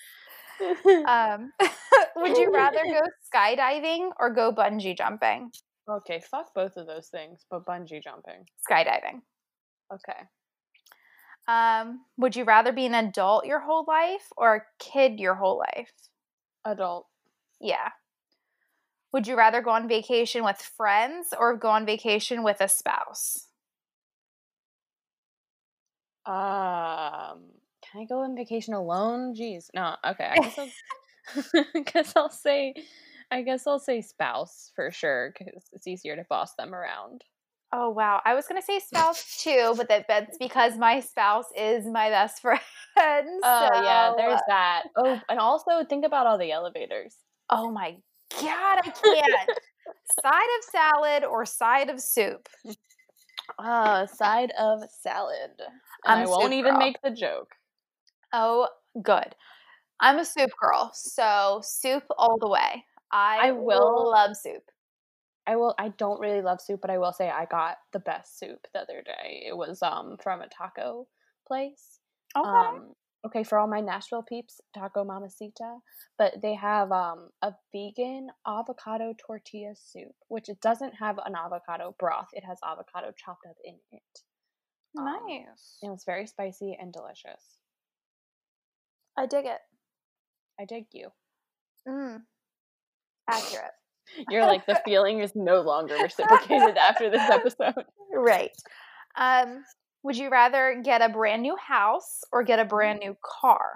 Um, 1.07 1.53
Would 2.17 2.37
you 2.39 2.53
rather 2.53 2.85
go 2.85 3.01
skydiving 3.33 4.11
or 4.19 4.31
go 4.31 4.53
bungee 4.53 4.97
jumping? 4.97 5.51
Okay, 5.89 6.21
fuck 6.21 6.55
both 6.55 6.77
of 6.77 6.87
those 6.87 7.09
things, 7.09 7.45
but 7.51 7.67
bungee 7.67 8.03
jumping. 8.03 8.47
Skydiving. 8.69 9.21
Okay. 9.93 10.21
Um, 11.47 12.01
would 12.17 12.35
you 12.37 12.45
rather 12.45 12.73
be 12.73 12.87
an 12.87 12.95
adult 12.95 13.45
your 13.45 13.61
whole 13.61 13.85
life 13.87 14.27
or 14.37 14.57
a 14.57 14.63
kid 14.79 15.21
your 15.21 15.35
whole 15.35 15.59
life? 15.59 15.93
Adult. 16.65 17.07
Yeah. 17.61 17.91
Would 19.13 19.27
you 19.27 19.37
rather 19.37 19.61
go 19.61 19.71
on 19.71 19.87
vacation 19.89 20.43
with 20.43 20.57
friends 20.57 21.35
or 21.39 21.57
go 21.57 21.69
on 21.69 21.87
vacation 21.87 22.43
with 22.43 22.61
a 22.61 22.69
spouse? 22.69 23.47
Um, 26.27 27.45
can 27.83 28.01
I 28.01 28.05
go 28.09 28.21
on 28.21 28.35
vacation 28.35 28.75
alone? 28.75 29.35
Jeez, 29.35 29.69
no. 29.75 29.95
Okay, 30.05 30.25
I 30.25 30.39
guess 30.39 30.59
I'll, 30.59 30.71
I 31.75 31.81
guess 31.81 32.13
I'll 32.17 32.31
say, 32.31 32.75
I 33.35 33.43
guess 33.43 33.67
I'll 33.67 33.81
say 33.81 34.01
spouse 34.01 34.71
for 34.77 34.93
sure 34.93 35.35
because 35.37 35.65
it's 35.73 35.89
easier 35.89 36.15
to 36.15 36.25
boss 36.31 36.55
them 36.55 36.73
around. 36.73 37.25
Oh 37.73 37.91
wow, 37.91 38.23
I 38.25 38.35
was 38.35 38.47
gonna 38.47 38.63
say 38.63 38.79
spouse 38.87 39.43
too, 39.43 39.75
but 39.77 39.89
that, 39.89 40.07
that's 40.07 40.39
because 40.39 40.79
my 40.79 41.01
spouse 41.01 41.47
is 41.57 41.85
my 41.85 42.11
best 42.11 42.41
friend. 42.43 42.63
Oh 42.97 43.83
yeah, 43.83 44.13
there's 44.17 44.41
that. 44.47 44.85
Oh, 44.97 45.21
and 45.29 45.41
also 45.41 45.85
think 45.85 46.05
about 46.05 46.29
all 46.29 46.39
the 46.39 46.53
elevators. 46.53 47.17
Oh 47.51 47.73
my 47.73 47.97
god, 48.41 48.79
I 48.85 48.91
can't. 48.91 49.51
side 50.23 50.49
of 50.59 50.65
salad 50.71 51.25
or 51.25 51.45
side 51.45 51.91
of 51.91 52.01
soup? 52.01 52.49
Uh, 53.59 54.07
side 54.07 54.53
of 54.57 54.85
salad. 55.03 55.51
And 55.59 55.67
I'm 56.05 56.19
I 56.19 56.23
a 56.23 56.29
won't 56.29 56.53
even 56.53 56.75
girl. 56.75 56.79
make 56.79 57.03
the 57.03 57.11
joke. 57.11 57.51
Oh, 58.33 58.69
good. 59.03 59.35
I'm 59.99 60.19
a 60.19 60.25
soup 60.25 60.51
girl, 60.61 60.93
so 60.95 61.61
soup 61.65 62.05
all 62.17 62.39
the 62.39 62.49
way. 62.49 62.85
I, 63.11 63.49
I 63.49 63.53
will- 63.53 64.11
love 64.11 64.37
soup. 64.37 64.63
I 65.47 65.57
will. 65.57 65.75
I 65.79 65.91
don't 65.91 66.21
really 66.21 66.41
love 66.41 66.61
soup, 66.61 66.81
but 66.81 66.91
I 66.91 66.97
will 66.97 67.13
say 67.13 67.29
I 67.29 67.45
got 67.45 67.77
the 67.93 67.99
best 67.99 68.39
soup 68.39 68.67
the 68.73 68.81
other 68.81 69.03
day. 69.05 69.45
It 69.47 69.55
was 69.55 69.83
um 69.83 70.17
from 70.23 70.41
a 70.41 70.49
taco 70.49 71.07
place. 71.47 71.99
Okay. 72.35 72.49
Um, 72.49 72.95
okay, 73.27 73.45
for 73.45 73.59
all 73.59 73.67
my 73.67 73.81
Nashville 73.81 74.23
peeps, 74.23 74.63
Taco 74.75 75.05
Mamacita, 75.05 75.77
but 76.17 76.41
they 76.41 76.55
have 76.55 76.91
um 76.93 77.29
a 77.43 77.53
vegan 77.75 78.29
avocado 78.47 79.15
tortilla 79.19 79.75
soup, 79.77 80.15
which 80.29 80.49
it 80.49 80.61
doesn't 80.63 80.95
have 80.95 81.19
an 81.27 81.35
avocado 81.37 81.95
broth. 81.99 82.29
It 82.33 82.45
has 82.45 82.59
avocado 82.65 83.13
chopped 83.23 83.45
up 83.47 83.57
in 83.65 83.75
it. 83.93 84.23
Um, 84.99 85.05
nice. 85.05 85.77
and 85.83 85.93
it's 85.93 86.05
very 86.07 86.27
spicy 86.27 86.75
and 86.81 86.91
delicious. 86.91 87.59
I 89.19 89.27
dig 89.27 89.45
it. 89.45 89.61
I 90.59 90.65
dig 90.65 90.87
you. 90.93 91.09
Mm. 91.87 92.23
Accurate. 93.29 93.73
You're 94.29 94.47
like 94.47 94.67
the 94.67 94.81
feeling 94.85 95.21
is 95.21 95.33
no 95.35 95.61
longer 95.61 95.97
reciprocated 96.01 96.77
after 96.77 97.11
this 97.11 97.29
episode. 97.31 97.85
Right. 98.17 98.53
Um, 99.17 99.65
would 100.05 100.17
you 100.17 100.29
rather 100.29 100.81
get 100.85 101.03
a 101.03 101.09
brand 101.09 101.43
new 101.43 101.57
house 101.57 102.21
or 102.31 102.45
get 102.45 102.61
a 102.61 102.65
brand 102.65 103.01
new 103.01 103.17
car? 103.41 103.73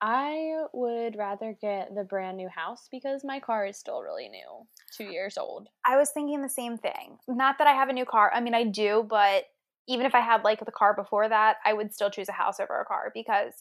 I 0.00 0.64
would 0.72 1.16
rather 1.16 1.56
get 1.60 1.94
the 1.94 2.04
brand 2.04 2.38
new 2.38 2.48
house 2.48 2.88
because 2.90 3.22
my 3.24 3.40
car 3.40 3.66
is 3.66 3.76
still 3.76 4.00
really 4.00 4.28
new, 4.28 4.66
two 4.96 5.12
years 5.12 5.36
old. 5.36 5.68
I 5.86 5.96
was 5.96 6.10
thinking 6.10 6.40
the 6.40 6.48
same 6.48 6.78
thing. 6.78 7.18
Not 7.28 7.58
that 7.58 7.66
I 7.66 7.72
have 7.72 7.88
a 7.88 7.92
new 7.92 8.04
car. 8.04 8.30
I 8.34 8.40
mean, 8.40 8.54
I 8.54 8.64
do, 8.64 9.06
but 9.08 9.44
even 9.86 10.06
if 10.06 10.14
I 10.14 10.20
had 10.20 10.44
like 10.44 10.64
the 10.64 10.72
car 10.72 10.94
before 10.94 11.28
that, 11.28 11.56
I 11.64 11.72
would 11.72 11.92
still 11.92 12.10
choose 12.10 12.28
a 12.28 12.32
house 12.32 12.60
over 12.60 12.80
a 12.80 12.84
car 12.84 13.12
because 13.14 13.54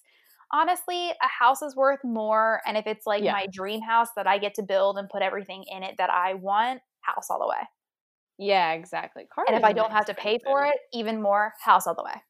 honestly, 0.53 1.09
a 1.09 1.27
house 1.27 1.61
is 1.61 1.75
worth 1.75 1.99
more. 2.03 2.61
And 2.65 2.77
if 2.77 2.87
it's 2.87 3.05
like 3.05 3.23
Yeah. 3.23 3.33
my 3.33 3.47
dream 3.51 3.81
house 3.81 4.09
that 4.15 4.27
I 4.27 4.37
get 4.37 4.53
to 4.55 4.63
build 4.63 4.97
and 4.97 5.09
put 5.09 5.21
everything 5.21 5.65
in 5.67 5.83
it 5.83 5.95
that 5.97 6.09
I 6.11 6.35
want, 6.35 6.81
house 7.01 7.29
all 7.29 7.39
the 7.39 7.47
way. 7.47 7.67
Yeah, 8.37 8.71
exactly. 8.73 9.25
Car 9.33 9.45
And 9.47 9.57
if 9.57 9.63
I 9.63 9.73
don't 9.73 9.91
have 9.91 10.05
to 10.05 10.13
pay 10.13 10.39
for 10.39 10.65
it, 10.65 10.75
even 10.93 11.21
more, 11.21 11.53
house 11.59 11.85
all 11.87 11.95
the 11.95 12.03
way. 12.03 12.21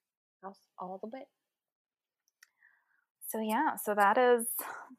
house 0.41 0.59
all 0.79 0.99
the 1.01 1.09
way. 1.09 1.25
So 3.27 3.39
yeah, 3.39 3.75
so 3.77 3.95
that 3.95 4.17
is 4.17 4.45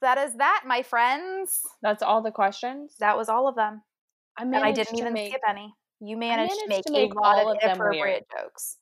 that 0.01 0.19
is 0.19 0.35
that, 0.35 0.65
my 0.67 0.83
friends. 0.83 1.61
That's 1.83 2.03
all 2.03 2.21
the 2.23 2.33
questions. 2.33 2.97
That 2.99 3.17
was 3.17 3.29
all 3.29 3.47
of 3.49 3.55
them. 3.55 3.83
I 4.37 4.43
And 4.43 4.57
I 4.57 4.73
didn't 4.73 4.97
even 4.99 5.13
make, 5.13 5.31
skip 5.31 5.43
any. 5.49 5.73
You 6.01 6.17
managed, 6.17 6.55
to 6.59 6.67
make, 6.69 6.85
to 6.85 6.93
make 6.93 7.15
a 7.15 7.21
lot 7.21 7.39
all 7.39 7.51
of 7.51 7.57
of 7.57 7.61
them 7.63 7.79
weird. 7.79 7.95
inappropriate 7.95 8.27
jokes. 8.37 8.79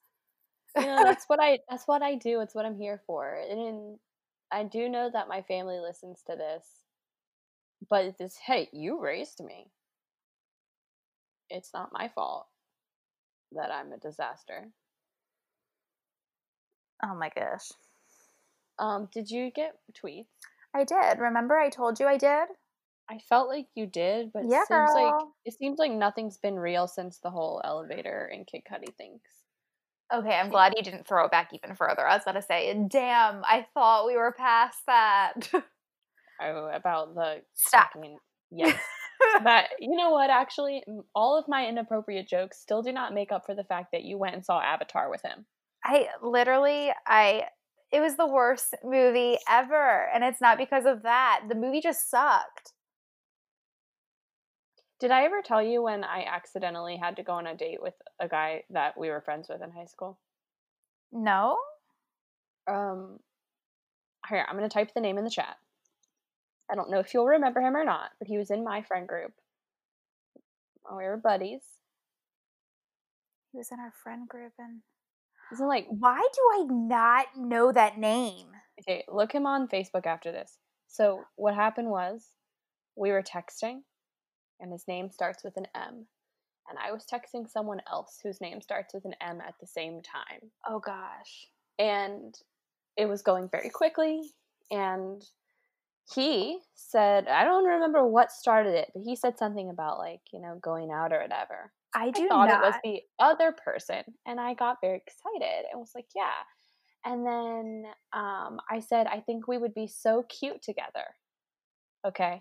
You 0.79 0.87
know, 0.87 1.03
that's 1.05 1.25
what 1.29 1.39
I. 1.43 1.59
That's 1.69 1.87
what 1.87 2.03
I 2.03 2.15
do. 2.15 2.41
It's 2.41 2.55
what 2.55 2.65
I'm 2.65 2.77
here 2.77 3.03
for. 3.07 3.35
And 3.35 3.99
I 4.53 4.65
do 4.65 4.89
know 4.89 5.11
that 5.11 5.29
my 5.29 5.43
family 5.43 5.81
listens 5.81 6.23
to 6.25 6.37
this, 6.37 6.85
but 7.89 8.19
this. 8.19 8.37
Hey, 8.37 8.69
you 8.73 9.01
raised 9.01 9.41
me. 9.43 9.73
It's 11.49 11.73
not 11.73 11.93
my 11.93 12.09
fault 12.09 12.49
that 13.53 13.71
I'm 13.71 13.93
a 13.93 13.99
disaster. 13.99 14.73
Oh 17.03 17.15
my 17.15 17.31
gosh. 17.35 17.71
Um, 18.79 19.09
did 19.13 19.31
you 19.31 19.51
get 19.51 19.79
tweets? 19.93 20.27
I 20.75 20.85
did. 20.85 21.19
Remember 21.19 21.57
I 21.59 21.71
told 21.71 21.99
you 22.01 22.07
I 22.07 22.17
did? 22.19 22.49
I 23.09 23.19
felt 23.19 23.49
like 23.49 23.69
you 23.77 23.87
did, 23.87 24.33
but 24.33 24.45
it 24.45 24.51
Yeah, 24.51 24.65
seems 24.65 24.95
like 24.95 25.15
girl. 25.15 25.35
it 25.45 25.55
seems 25.55 25.79
like 25.79 25.93
nothing's 25.93 26.39
been 26.39 26.59
real 26.59 26.89
since 26.89 27.19
the 27.19 27.31
whole 27.31 27.61
elevator 27.65 28.27
and 28.27 28.47
Kid 28.47 28.65
Cudi 28.65 28.93
things. 28.97 29.42
Okay, 30.15 30.35
I'm 30.35 30.51
glad 30.51 30.75
you 30.77 30.83
didn't 30.83 31.07
throw 31.07 31.25
it 31.25 31.31
back 31.31 31.51
even 31.55 31.75
further. 31.75 32.07
I 32.07 32.15
was 32.15 32.25
gonna 32.25 32.43
say, 32.43 32.73
damn, 32.91 33.43
I 33.45 33.67
thought 33.75 34.07
we 34.07 34.17
were 34.17 34.35
past 34.37 34.79
that. 34.87 35.35
Oh, 36.45 36.67
about 36.75 37.15
the 37.15 37.43
Stop. 37.55 37.93
fucking- 37.93 38.19
yes. 38.51 38.77
that 39.45 39.69
you 39.79 39.95
know 39.97 40.11
what? 40.11 40.29
Actually, 40.29 40.83
all 41.15 41.39
of 41.39 41.47
my 41.47 41.67
inappropriate 41.69 42.27
jokes 42.27 42.59
still 42.59 42.83
do 42.83 42.91
not 42.91 43.15
make 43.15 43.31
up 43.31 43.47
for 43.47 43.55
the 43.55 43.63
fact 43.63 43.93
that 43.93 44.03
you 44.03 44.19
went 44.19 44.35
and 44.35 44.45
saw 44.45 44.61
Avatar 44.61 45.09
with 45.09 45.23
him. 45.23 45.47
I 45.85 46.09
literally, 46.21 46.91
I, 47.07 47.45
it 47.93 48.01
was 48.01 48.17
the 48.17 48.27
worst 48.27 48.75
movie 48.83 49.39
ever. 49.49 50.09
And 50.13 50.25
it's 50.25 50.41
not 50.41 50.59
because 50.59 50.85
of 50.85 51.03
that. 51.05 51.43
The 51.49 51.55
movie 51.55 51.81
just 51.81 52.11
sucked. 52.11 52.73
Did 55.03 55.11
I 55.11 55.25
ever 55.25 55.43
tell 55.43 55.61
you 55.61 55.83
when 55.83 56.05
I 56.05 56.23
accidentally 56.33 56.97
had 56.97 57.17
to 57.17 57.25
go 57.25 57.33
on 57.33 57.49
a 57.49 57.57
date 57.57 57.83
with 57.83 57.95
a 58.21 58.29
guy 58.29 58.63
that 58.71 58.97
we 58.97 59.11
were 59.11 59.21
friends 59.21 59.49
with 59.49 59.61
in 59.61 59.73
high 59.73 59.87
school? 59.87 60.17
No? 61.11 61.59
Um, 62.69 63.19
here 64.29 64.47
I'm 64.49 64.55
gonna 64.55 64.69
type 64.69 64.95
the 64.95 65.01
name 65.01 65.19
in 65.19 65.25
the 65.25 65.31
chat. 65.31 65.57
I 66.71 66.77
don't 66.77 66.89
know 66.89 67.01
if 67.01 67.13
you'll 67.13 67.27
remember 67.27 67.61
him 67.61 67.77
or 67.77 67.85
not, 67.85 68.11
but 68.21 68.29
he 68.29 68.39
was 68.39 68.53
in 68.53 68.63
my 68.63 68.83
friend 68.83 69.09
group. 69.09 69.33
We 70.89 71.03
were 71.03 71.17
buddies. 71.17 71.63
He 73.51 73.59
was 73.59 73.73
in 73.73 73.81
our 73.81 73.93
friend 74.05 74.29
group 74.29 74.53
and 74.57 74.83
Isn't 75.53 75.67
like 75.67 75.89
why 75.89 76.21
do 76.33 76.41
I 76.53 76.67
not 76.71 77.27
know 77.37 77.73
that 77.73 77.99
name? 77.99 78.47
okay, 78.81 79.03
look 79.09 79.33
him 79.33 79.47
on 79.47 79.67
Facebook 79.67 80.07
after 80.07 80.31
this. 80.31 80.59
So 80.87 81.25
what 81.35 81.57
happened 81.57 81.91
was 81.91 82.25
we 82.95 83.11
were 83.11 83.23
texting 83.23 83.81
and 84.61 84.73
his 84.73 84.85
name 84.89 85.11
starts 85.11 85.45
with 85.45 85.57
an 85.57 85.67
M. 85.75 86.07
And 86.69 86.79
I 86.79 86.93
was 86.93 87.05
texting 87.13 87.49
someone 87.49 87.81
else 87.91 88.19
whose 88.23 88.41
name 88.41 88.61
starts 88.61 88.95
with 88.95 89.05
an 89.05 89.15
M 89.21 89.41
at 89.41 89.55
the 89.61 89.67
same 89.67 90.01
time. 90.03 90.51
Oh 90.67 90.79
gosh. 90.79 91.49
And 91.79 92.35
it 92.97 93.07
was 93.07 93.23
going 93.23 93.49
very 93.51 93.71
quickly 93.71 94.23
and 94.71 95.23
he 96.15 96.59
said 96.75 97.29
I 97.29 97.45
don't 97.45 97.65
remember 97.65 98.07
what 98.07 98.33
started 98.33 98.75
it, 98.75 98.91
but 98.95 99.03
he 99.03 99.17
said 99.17 99.39
something 99.39 99.71
about 99.71 99.99
like, 99.99 100.21
you 100.33 100.41
know, 100.41 100.59
going 100.61 100.91
out 100.91 101.13
or 101.13 101.21
whatever. 101.21 101.73
I 101.95 102.11
do 102.11 102.25
I 102.25 102.29
thought 102.29 102.49
not. 102.49 102.63
it 102.63 102.67
was 102.67 102.75
the 102.83 103.01
other 103.19 103.53
person, 103.53 104.03
and 104.27 104.41
I 104.41 104.55
got 104.55 104.79
very 104.81 105.03
excited 105.07 105.67
and 105.71 105.81
was 105.81 105.93
like, 105.95 106.07
"Yeah." 106.15 106.31
And 107.05 107.27
then 107.27 107.85
um, 108.13 108.61
I 108.71 108.81
said, 108.81 109.07
"I 109.07 109.21
think 109.21 109.47
we 109.47 109.59
would 109.59 109.75
be 109.75 109.87
so 109.87 110.25
cute 110.29 110.63
together." 110.63 111.05
Okay. 112.07 112.41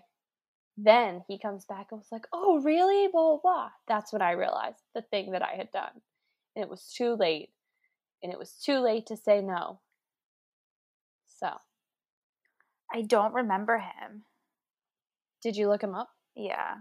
Then 0.76 1.24
he 1.28 1.38
comes 1.38 1.64
back 1.66 1.88
and 1.92 2.00
was 2.00 2.12
like, 2.12 2.26
"Oh, 2.32 2.60
really?" 2.60 3.08
Blah 3.08 3.36
blah 3.36 3.40
blah. 3.42 3.70
That's 3.88 4.12
when 4.12 4.22
I 4.22 4.32
realized 4.32 4.82
the 4.94 5.02
thing 5.02 5.32
that 5.32 5.42
I 5.42 5.54
had 5.54 5.70
done, 5.70 6.02
and 6.56 6.62
it 6.62 6.68
was 6.70 6.92
too 6.92 7.14
late, 7.14 7.50
and 8.22 8.32
it 8.32 8.38
was 8.38 8.54
too 8.54 8.78
late 8.80 9.06
to 9.06 9.16
say 9.16 9.40
no. 9.42 9.80
So, 11.26 11.58
I 12.92 13.02
don't 13.02 13.34
remember 13.34 13.78
him. 13.78 14.24
did 15.42 15.56
you 15.56 15.68
look 15.68 15.82
him 15.82 15.94
up? 15.94 16.10
Yeah. 16.34 16.76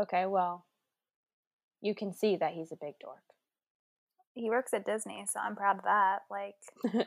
Okay, 0.00 0.26
well, 0.26 0.66
you 1.80 1.94
can 1.94 2.12
see 2.12 2.36
that 2.36 2.52
he's 2.52 2.70
a 2.72 2.76
big 2.76 2.94
dork. 3.00 3.22
He 4.34 4.50
works 4.50 4.72
at 4.72 4.86
Disney, 4.86 5.24
so 5.28 5.40
I'm 5.40 5.56
proud 5.56 5.78
of 5.78 5.84
that. 5.84 6.20
Like, 6.30 6.54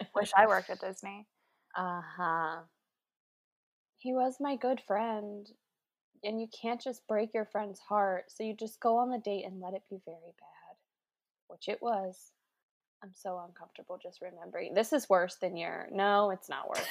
wish 0.16 0.32
I 0.36 0.48
worked 0.48 0.70
at 0.70 0.82
Disney. 0.82 1.28
Uh 1.76 2.02
huh. 2.18 2.62
He 4.00 4.14
was 4.14 4.38
my 4.42 4.56
good 4.58 4.82
friend. 4.82 5.48
And 6.24 6.40
you 6.40 6.48
can't 6.48 6.82
just 6.82 7.08
break 7.08 7.34
your 7.34 7.46
friend's 7.46 7.80
heart. 7.80 8.26
So 8.30 8.44
you 8.44 8.56
just 8.56 8.80
go 8.80 8.98
on 8.98 9.10
the 9.10 9.18
date 9.18 9.44
and 9.46 9.60
let 9.60 9.74
it 9.74 9.82
be 9.90 10.00
very 10.06 10.34
bad, 10.38 10.76
which 11.48 11.68
it 11.68 11.82
was. 11.82 12.32
I'm 13.04 13.14
so 13.14 13.42
uncomfortable 13.48 13.98
just 14.02 14.22
remembering. 14.22 14.76
This 14.76 14.94
is 14.94 15.10
worse 15.10 15.38
than 15.42 15.58
your. 15.58 15.88
No, 15.92 16.30
it's 16.30 16.50
not 16.50 16.70
worse. 16.70 16.86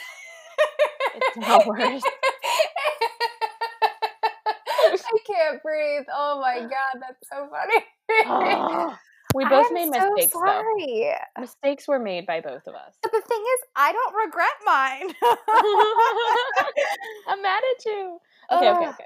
It's 1.15 1.37
not 1.37 1.67
worse. 1.67 2.03
I 4.93 4.97
can't 5.27 5.63
breathe. 5.63 6.05
Oh 6.13 6.41
my 6.41 6.61
god, 6.61 7.01
that's 7.01 7.29
so 7.31 7.49
funny. 7.49 7.85
Ah, 8.27 8.99
we 9.35 9.45
both 9.49 9.69
I'm 9.69 9.75
made 9.75 9.93
so 9.93 10.15
mistakes 10.15 10.33
sorry. 10.33 11.13
though. 11.37 11.41
Mistakes 11.41 11.87
were 11.89 11.99
made 11.99 12.27
by 12.27 12.41
both 12.41 12.67
of 12.67 12.75
us. 12.75 12.95
But 13.03 13.13
the 13.13 13.21
thing 13.21 13.41
is, 13.41 13.61
I 13.77 13.93
don't 13.93 14.15
regret 14.15 14.49
mine. 14.65 15.15
I'm 17.29 17.43
mad 17.43 17.63
at 17.77 17.85
you. 17.85 18.19
Okay, 18.53 18.71
okay, 18.71 18.89
okay. 18.89 19.05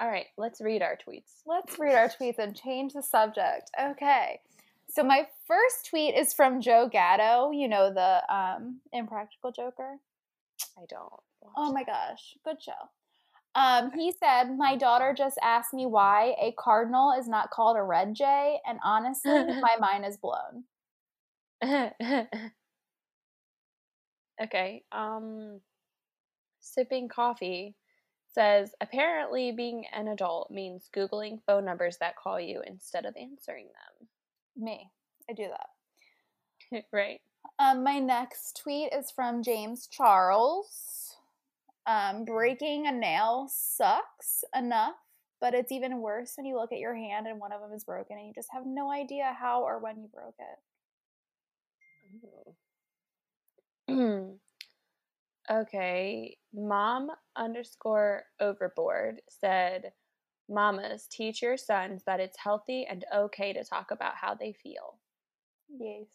All 0.00 0.08
right, 0.08 0.26
let's 0.36 0.60
read 0.60 0.82
our 0.82 0.96
tweets. 0.96 1.42
Let's 1.46 1.78
read 1.78 1.94
our 1.94 2.08
tweets 2.08 2.38
and 2.38 2.56
change 2.56 2.92
the 2.94 3.02
subject. 3.02 3.70
Okay. 3.80 4.40
So 4.88 5.02
my 5.02 5.26
first 5.46 5.88
tweet 5.88 6.14
is 6.14 6.34
from 6.34 6.60
Joe 6.60 6.88
Gatto, 6.90 7.50
you 7.50 7.68
know 7.68 7.92
the 7.92 8.22
um 8.34 8.80
impractical 8.92 9.52
joker. 9.52 9.98
I 10.76 10.82
don't. 10.88 11.12
Oh 11.56 11.72
my 11.72 11.84
gosh, 11.84 12.36
good 12.44 12.62
show. 12.62 12.72
Um, 13.54 13.90
he 13.94 14.12
said, 14.12 14.56
My 14.56 14.76
daughter 14.76 15.14
just 15.16 15.38
asked 15.42 15.74
me 15.74 15.86
why 15.86 16.34
a 16.40 16.54
cardinal 16.58 17.12
is 17.18 17.28
not 17.28 17.50
called 17.50 17.76
a 17.76 17.82
red 17.82 18.14
jay, 18.14 18.58
and 18.66 18.78
honestly, 18.82 19.30
my 19.60 19.76
mind 19.78 20.06
is 20.06 20.16
blown. 20.16 20.64
okay. 24.42 24.84
Um, 24.90 25.60
sipping 26.60 27.08
coffee 27.08 27.74
says 28.34 28.72
apparently 28.80 29.52
being 29.52 29.84
an 29.92 30.08
adult 30.08 30.50
means 30.50 30.88
googling 30.94 31.40
phone 31.46 31.64
numbers 31.64 31.98
that 31.98 32.16
call 32.16 32.40
you 32.40 32.62
instead 32.66 33.04
of 33.04 33.14
answering 33.16 33.66
them. 33.66 34.08
Me, 34.56 34.90
I 35.28 35.32
do 35.32 35.48
that. 35.48 36.84
right. 36.92 37.20
Um, 37.58 37.84
my 37.84 37.98
next 37.98 38.60
tweet 38.62 38.92
is 38.92 39.10
from 39.10 39.42
James 39.42 39.86
Charles. 39.86 41.16
Um, 41.86 42.24
breaking 42.24 42.86
a 42.86 42.92
nail 42.92 43.48
sucks 43.50 44.44
enough, 44.56 44.94
but 45.40 45.52
it's 45.52 45.72
even 45.72 46.00
worse 46.00 46.34
when 46.36 46.46
you 46.46 46.56
look 46.56 46.72
at 46.72 46.78
your 46.78 46.94
hand 46.94 47.26
and 47.26 47.40
one 47.40 47.52
of 47.52 47.60
them 47.60 47.72
is 47.72 47.84
broken 47.84 48.16
and 48.16 48.26
you 48.26 48.32
just 48.34 48.48
have 48.52 48.64
no 48.64 48.90
idea 48.90 49.36
how 49.38 49.62
or 49.62 49.80
when 49.80 50.00
you 50.00 50.08
broke 50.12 50.36
it. 50.38 50.58
okay. 55.50 56.36
Mom 56.54 57.10
underscore 57.36 58.24
overboard 58.40 59.22
said, 59.28 59.92
Mamas, 60.48 61.06
teach 61.10 61.42
your 61.42 61.56
sons 61.56 62.02
that 62.06 62.20
it's 62.20 62.38
healthy 62.38 62.86
and 62.88 63.04
okay 63.14 63.52
to 63.52 63.64
talk 63.64 63.90
about 63.90 64.14
how 64.16 64.34
they 64.34 64.52
feel. 64.52 64.98
Yes. 65.68 66.06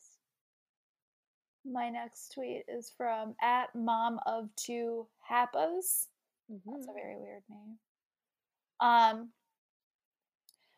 My 1.65 1.89
next 1.89 2.33
tweet 2.33 2.63
is 2.67 2.93
from 2.95 3.35
at 3.41 3.73
mom 3.75 4.19
of 4.25 4.49
two 4.55 5.07
happas. 5.29 6.07
That's 6.49 6.87
a 6.87 6.93
very 6.93 7.17
weird 7.17 7.43
name. 7.49 7.77
Um, 8.79 9.29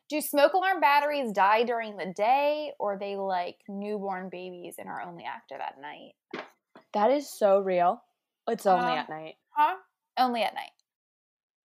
do 0.08 0.20
smoke 0.20 0.54
alarm 0.54 0.80
batteries 0.80 1.32
die 1.32 1.62
during 1.62 1.96
the 1.96 2.12
day, 2.16 2.72
or 2.80 2.98
they 2.98 3.14
like 3.16 3.58
newborn 3.68 4.28
babies 4.28 4.76
and 4.78 4.88
are 4.88 5.02
only 5.02 5.24
active 5.24 5.60
at 5.60 5.80
night? 5.80 6.14
That 6.92 7.12
is 7.12 7.30
so 7.30 7.60
real. 7.60 8.02
It's 8.50 8.66
only 8.66 8.92
Um, 8.92 8.98
at 8.98 9.08
night. 9.08 9.36
Huh? 9.50 9.76
Only 10.16 10.42
at 10.42 10.54
night, 10.54 10.72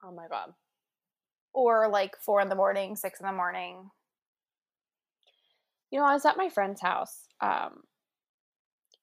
Oh 0.04 0.12
my 0.12 0.28
god. 0.28 0.54
or 1.54 1.88
like 1.88 2.15
four 2.17 2.41
in 2.41 2.50
the 2.50 2.56
morning, 2.56 2.95
six 2.95 3.19
in 3.19 3.26
the 3.26 3.32
morning. 3.34 3.89
You 5.91 6.00
know, 6.00 6.06
I 6.06 6.13
was 6.13 6.26
at 6.26 6.38
my 6.38 6.50
friend's 6.50 6.82
house, 6.82 7.28
um, 7.41 7.84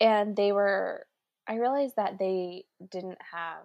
and 0.01 0.37
they 0.37 0.53
were. 0.53 1.07
I 1.49 1.55
realized 1.57 1.97
that 1.97 2.18
they 2.18 2.64
didn't 2.90 3.18
have 3.33 3.64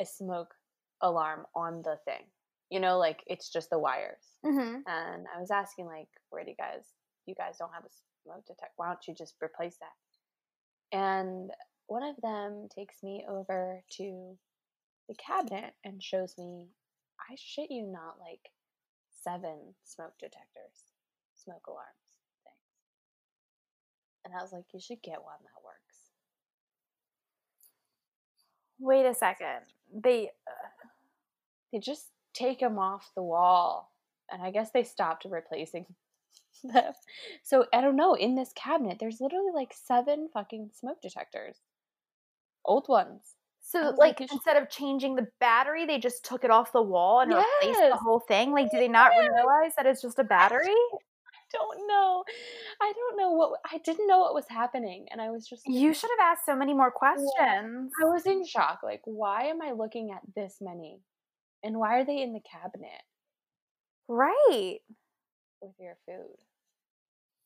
a 0.00 0.04
smoke 0.04 0.54
alarm 1.00 1.46
on 1.54 1.82
the 1.82 1.96
thing. 2.04 2.24
You 2.70 2.80
know, 2.80 2.98
like 2.98 3.22
it's 3.26 3.50
just 3.50 3.70
the 3.70 3.78
wires. 3.78 4.24
Mm-hmm. 4.44 4.80
And 4.86 5.26
I 5.34 5.40
was 5.40 5.50
asking, 5.50 5.86
like, 5.86 6.08
where 6.30 6.44
do 6.44 6.50
you 6.50 6.56
guys? 6.56 6.84
You 7.26 7.34
guys 7.34 7.56
don't 7.58 7.72
have 7.72 7.84
a 7.84 7.88
smoke 8.24 8.44
detector. 8.46 8.72
Why 8.76 8.88
don't 8.88 9.06
you 9.08 9.14
just 9.14 9.34
replace 9.42 9.76
that? 9.78 10.96
And 10.96 11.50
one 11.86 12.02
of 12.02 12.16
them 12.22 12.68
takes 12.74 13.02
me 13.02 13.24
over 13.28 13.82
to 13.98 14.36
the 15.08 15.14
cabinet 15.14 15.74
and 15.84 16.02
shows 16.02 16.34
me. 16.38 16.66
I 17.30 17.34
shit 17.36 17.70
you 17.70 17.84
not, 17.86 18.16
like 18.20 18.50
seven 19.22 19.74
smoke 19.84 20.14
detectors, 20.18 20.92
smoke 21.34 21.66
alarms 21.66 21.88
things. 22.44 22.56
And 24.24 24.34
I 24.34 24.42
was 24.42 24.52
like, 24.52 24.66
you 24.72 24.80
should 24.80 25.02
get 25.02 25.22
one 25.22 25.38
that 25.42 25.64
works. 25.64 26.10
Wait 28.78 29.06
a 29.06 29.14
second. 29.14 29.62
They 29.92 30.30
uh, 30.46 30.68
They 31.72 31.78
just 31.78 32.08
take 32.34 32.60
them 32.60 32.78
off 32.78 33.10
the 33.14 33.22
wall. 33.22 33.92
And 34.30 34.42
I 34.42 34.50
guess 34.50 34.70
they 34.70 34.84
stopped 34.84 35.24
replacing 35.28 35.86
them. 36.64 36.92
So 37.42 37.66
I 37.72 37.80
don't 37.80 37.96
know. 37.96 38.14
In 38.14 38.34
this 38.34 38.52
cabinet, 38.54 38.98
there's 39.00 39.20
literally 39.20 39.52
like 39.54 39.72
seven 39.72 40.28
fucking 40.32 40.70
smoke 40.74 41.00
detectors. 41.00 41.56
Old 42.66 42.86
ones. 42.88 43.34
so 43.60 43.94
like 43.96 44.20
like, 44.20 44.30
instead 44.32 44.56
of 44.60 44.68
changing 44.68 45.14
the 45.16 45.26
battery, 45.40 45.86
they 45.86 45.98
just 45.98 46.24
took 46.24 46.44
it 46.44 46.50
off 46.50 46.72
the 46.72 46.82
wall 46.82 47.20
and 47.20 47.30
replaced 47.32 47.80
the 47.80 47.96
whole 47.96 48.20
thing. 48.20 48.52
Like, 48.52 48.70
do 48.70 48.78
they 48.78 48.88
not 48.88 49.12
Yes. 49.14 49.30
realize 49.32 49.72
that 49.76 49.86
it's 49.86 50.02
just 50.02 50.18
a 50.18 50.24
battery? 50.24 50.66
I 50.68 50.98
don't 51.52 51.86
know. 51.88 52.24
I 52.82 52.92
don't 52.94 53.16
know 53.16 53.30
what 53.30 53.60
I 53.72 53.78
didn't 53.78 54.06
know 54.08 54.18
what 54.18 54.34
was 54.34 54.46
happening, 54.48 55.06
and 55.10 55.20
I 55.20 55.30
was 55.30 55.46
just 55.46 55.62
You 55.66 55.94
should 55.94 56.10
have 56.18 56.32
asked 56.32 56.44
so 56.44 56.54
many 56.56 56.74
more 56.74 56.90
questions. 56.90 57.92
I 58.02 58.04
was 58.04 58.26
in 58.26 58.44
shock. 58.44 58.80
Like, 58.82 59.02
why 59.04 59.44
am 59.44 59.62
I 59.62 59.72
looking 59.72 60.10
at 60.12 60.22
this 60.34 60.56
many, 60.60 61.00
and 61.62 61.78
why 61.78 61.98
are 61.98 62.04
they 62.04 62.20
in 62.22 62.32
the 62.32 62.40
cabinet 62.40 63.02
Right. 64.08 64.78
with 65.60 65.74
your 65.78 65.96
food? 66.06 66.36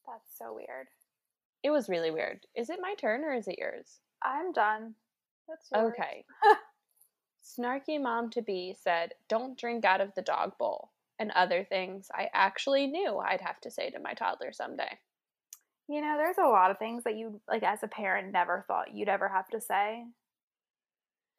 That's 0.06 0.36
so 0.38 0.54
weird. 0.54 0.88
It 1.62 1.70
was 1.70 1.88
really 1.88 2.10
weird. 2.10 2.46
Is 2.56 2.70
it 2.70 2.80
my 2.80 2.94
turn 2.94 3.22
or 3.24 3.32
is 3.34 3.46
it 3.48 3.58
yours? 3.58 4.00
I'm 4.22 4.52
done. 4.52 4.94
That's 5.50 5.68
yours. 5.72 5.92
Okay. 5.92 6.24
Snarky 7.42 8.00
mom 8.00 8.30
to 8.30 8.42
be 8.42 8.74
said, 8.80 9.14
"Don't 9.28 9.58
drink 9.58 9.84
out 9.84 10.00
of 10.00 10.14
the 10.14 10.22
dog 10.22 10.56
bowl." 10.58 10.90
And 11.18 11.32
other 11.32 11.64
things 11.64 12.10
I 12.14 12.30
actually 12.32 12.86
knew 12.86 13.18
I'd 13.18 13.42
have 13.42 13.60
to 13.62 13.70
say 13.70 13.90
to 13.90 13.98
my 13.98 14.14
toddler 14.14 14.52
someday. 14.52 14.98
You 15.88 16.00
know, 16.00 16.16
there's 16.16 16.38
a 16.38 16.48
lot 16.48 16.70
of 16.70 16.78
things 16.78 17.04
that 17.04 17.16
you 17.16 17.40
like 17.48 17.64
as 17.64 17.82
a 17.82 17.88
parent 17.88 18.32
never 18.32 18.64
thought 18.68 18.94
you'd 18.94 19.08
ever 19.08 19.28
have 19.28 19.48
to 19.48 19.60
say. 19.60 20.04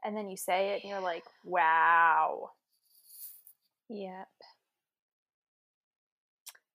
And 0.03 0.17
then 0.17 0.29
you 0.29 0.37
say 0.37 0.69
it 0.69 0.83
and 0.83 0.89
you're 0.91 0.99
like, 0.99 1.23
wow. 1.45 2.51
Yep. 3.89 4.27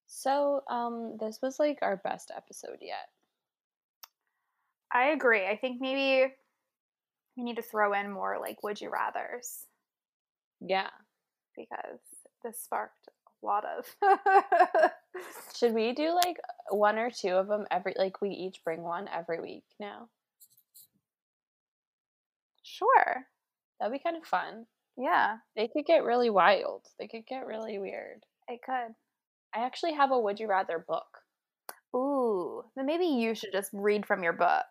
So, 0.07 0.62
um, 0.68 1.18
this 1.20 1.40
was 1.42 1.59
like 1.59 1.79
our 1.83 1.96
best 1.96 2.31
episode 2.35 2.79
yet. 2.81 3.11
I 4.92 5.09
agree. 5.09 5.46
I 5.46 5.57
think 5.57 5.81
maybe 5.81 6.33
we 7.37 7.42
need 7.44 7.57
to 7.57 7.62
throw 7.62 7.92
in 7.92 8.11
more 8.11 8.38
like 8.40 8.62
would 8.62 8.81
you 8.81 8.90
rathers 8.90 9.64
Yeah. 10.61 10.90
because 11.57 12.01
this 12.44 12.59
sparked 12.61 13.09
a 13.42 13.46
lot 13.46 13.64
of 13.64 13.87
Should 15.57 15.72
we 15.75 15.92
do 15.92 16.14
like 16.14 16.37
one 16.70 16.99
or 16.99 17.11
two 17.11 17.31
of 17.31 17.49
them 17.49 17.66
every 17.70 17.94
like 17.96 18.20
we 18.20 18.31
each 18.31 18.62
bring 18.64 18.83
one 18.83 19.09
every 19.09 19.40
week 19.40 19.64
now? 19.81 20.09
Sure. 22.62 23.25
That'd 23.81 23.92
be 23.92 23.99
kind 23.99 24.16
of 24.16 24.25
fun. 24.25 24.66
Yeah, 24.99 25.37
They 25.55 25.68
could 25.68 25.85
get 25.85 26.05
really 26.05 26.31
wild. 26.31 26.83
They 26.99 27.07
could 27.07 27.27
get 27.27 27.46
really 27.46 27.79
weird. 27.79 28.25
it 28.49 28.61
could. 28.64 28.94
I 29.55 29.64
actually 29.64 29.92
have 29.92 30.11
a 30.11 30.18
would 30.18 30.40
you 30.40 30.46
rather 30.49 30.79
book. 30.87 31.07
Ooh, 31.94 32.62
then 32.77 32.87
maybe 32.87 33.05
you 33.07 33.35
should 33.35 33.53
just 33.53 33.70
read 33.75 34.07
from 34.07 34.22
your 34.22 34.33
book. 34.33 34.64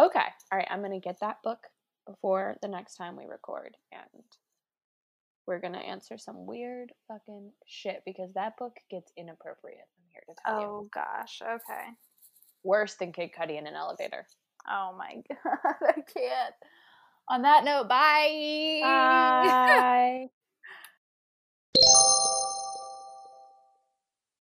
Okay. 0.00 0.26
All 0.50 0.58
right, 0.58 0.66
I'm 0.70 0.80
going 0.80 0.92
to 0.92 0.98
get 1.00 1.20
that 1.20 1.36
book 1.44 1.58
before 2.06 2.56
the 2.62 2.68
next 2.68 2.96
time 2.96 3.16
we 3.16 3.24
record 3.26 3.76
and 3.92 4.24
we're 5.46 5.60
going 5.60 5.72
to 5.72 5.78
answer 5.78 6.18
some 6.18 6.46
weird 6.46 6.92
fucking 7.08 7.50
shit 7.66 8.02
because 8.06 8.32
that 8.34 8.56
book 8.56 8.76
gets 8.90 9.12
inappropriate. 9.16 9.88
I'm 9.98 10.04
here 10.12 10.22
to 10.28 10.34
tell 10.44 10.60
you. 10.60 10.66
Oh 10.66 10.88
gosh, 10.94 11.42
okay. 11.42 11.88
Worse 12.64 12.94
than 12.94 13.12
Kid 13.12 13.30
Cudi 13.36 13.58
in 13.58 13.66
an 13.66 13.74
elevator. 13.74 14.26
Oh 14.68 14.94
my 14.96 15.14
god, 15.28 15.74
I 15.82 15.92
can't. 15.94 16.54
On 17.28 17.42
that 17.42 17.64
note, 17.64 17.88
bye. 17.88 18.80
Bye. 18.82 20.26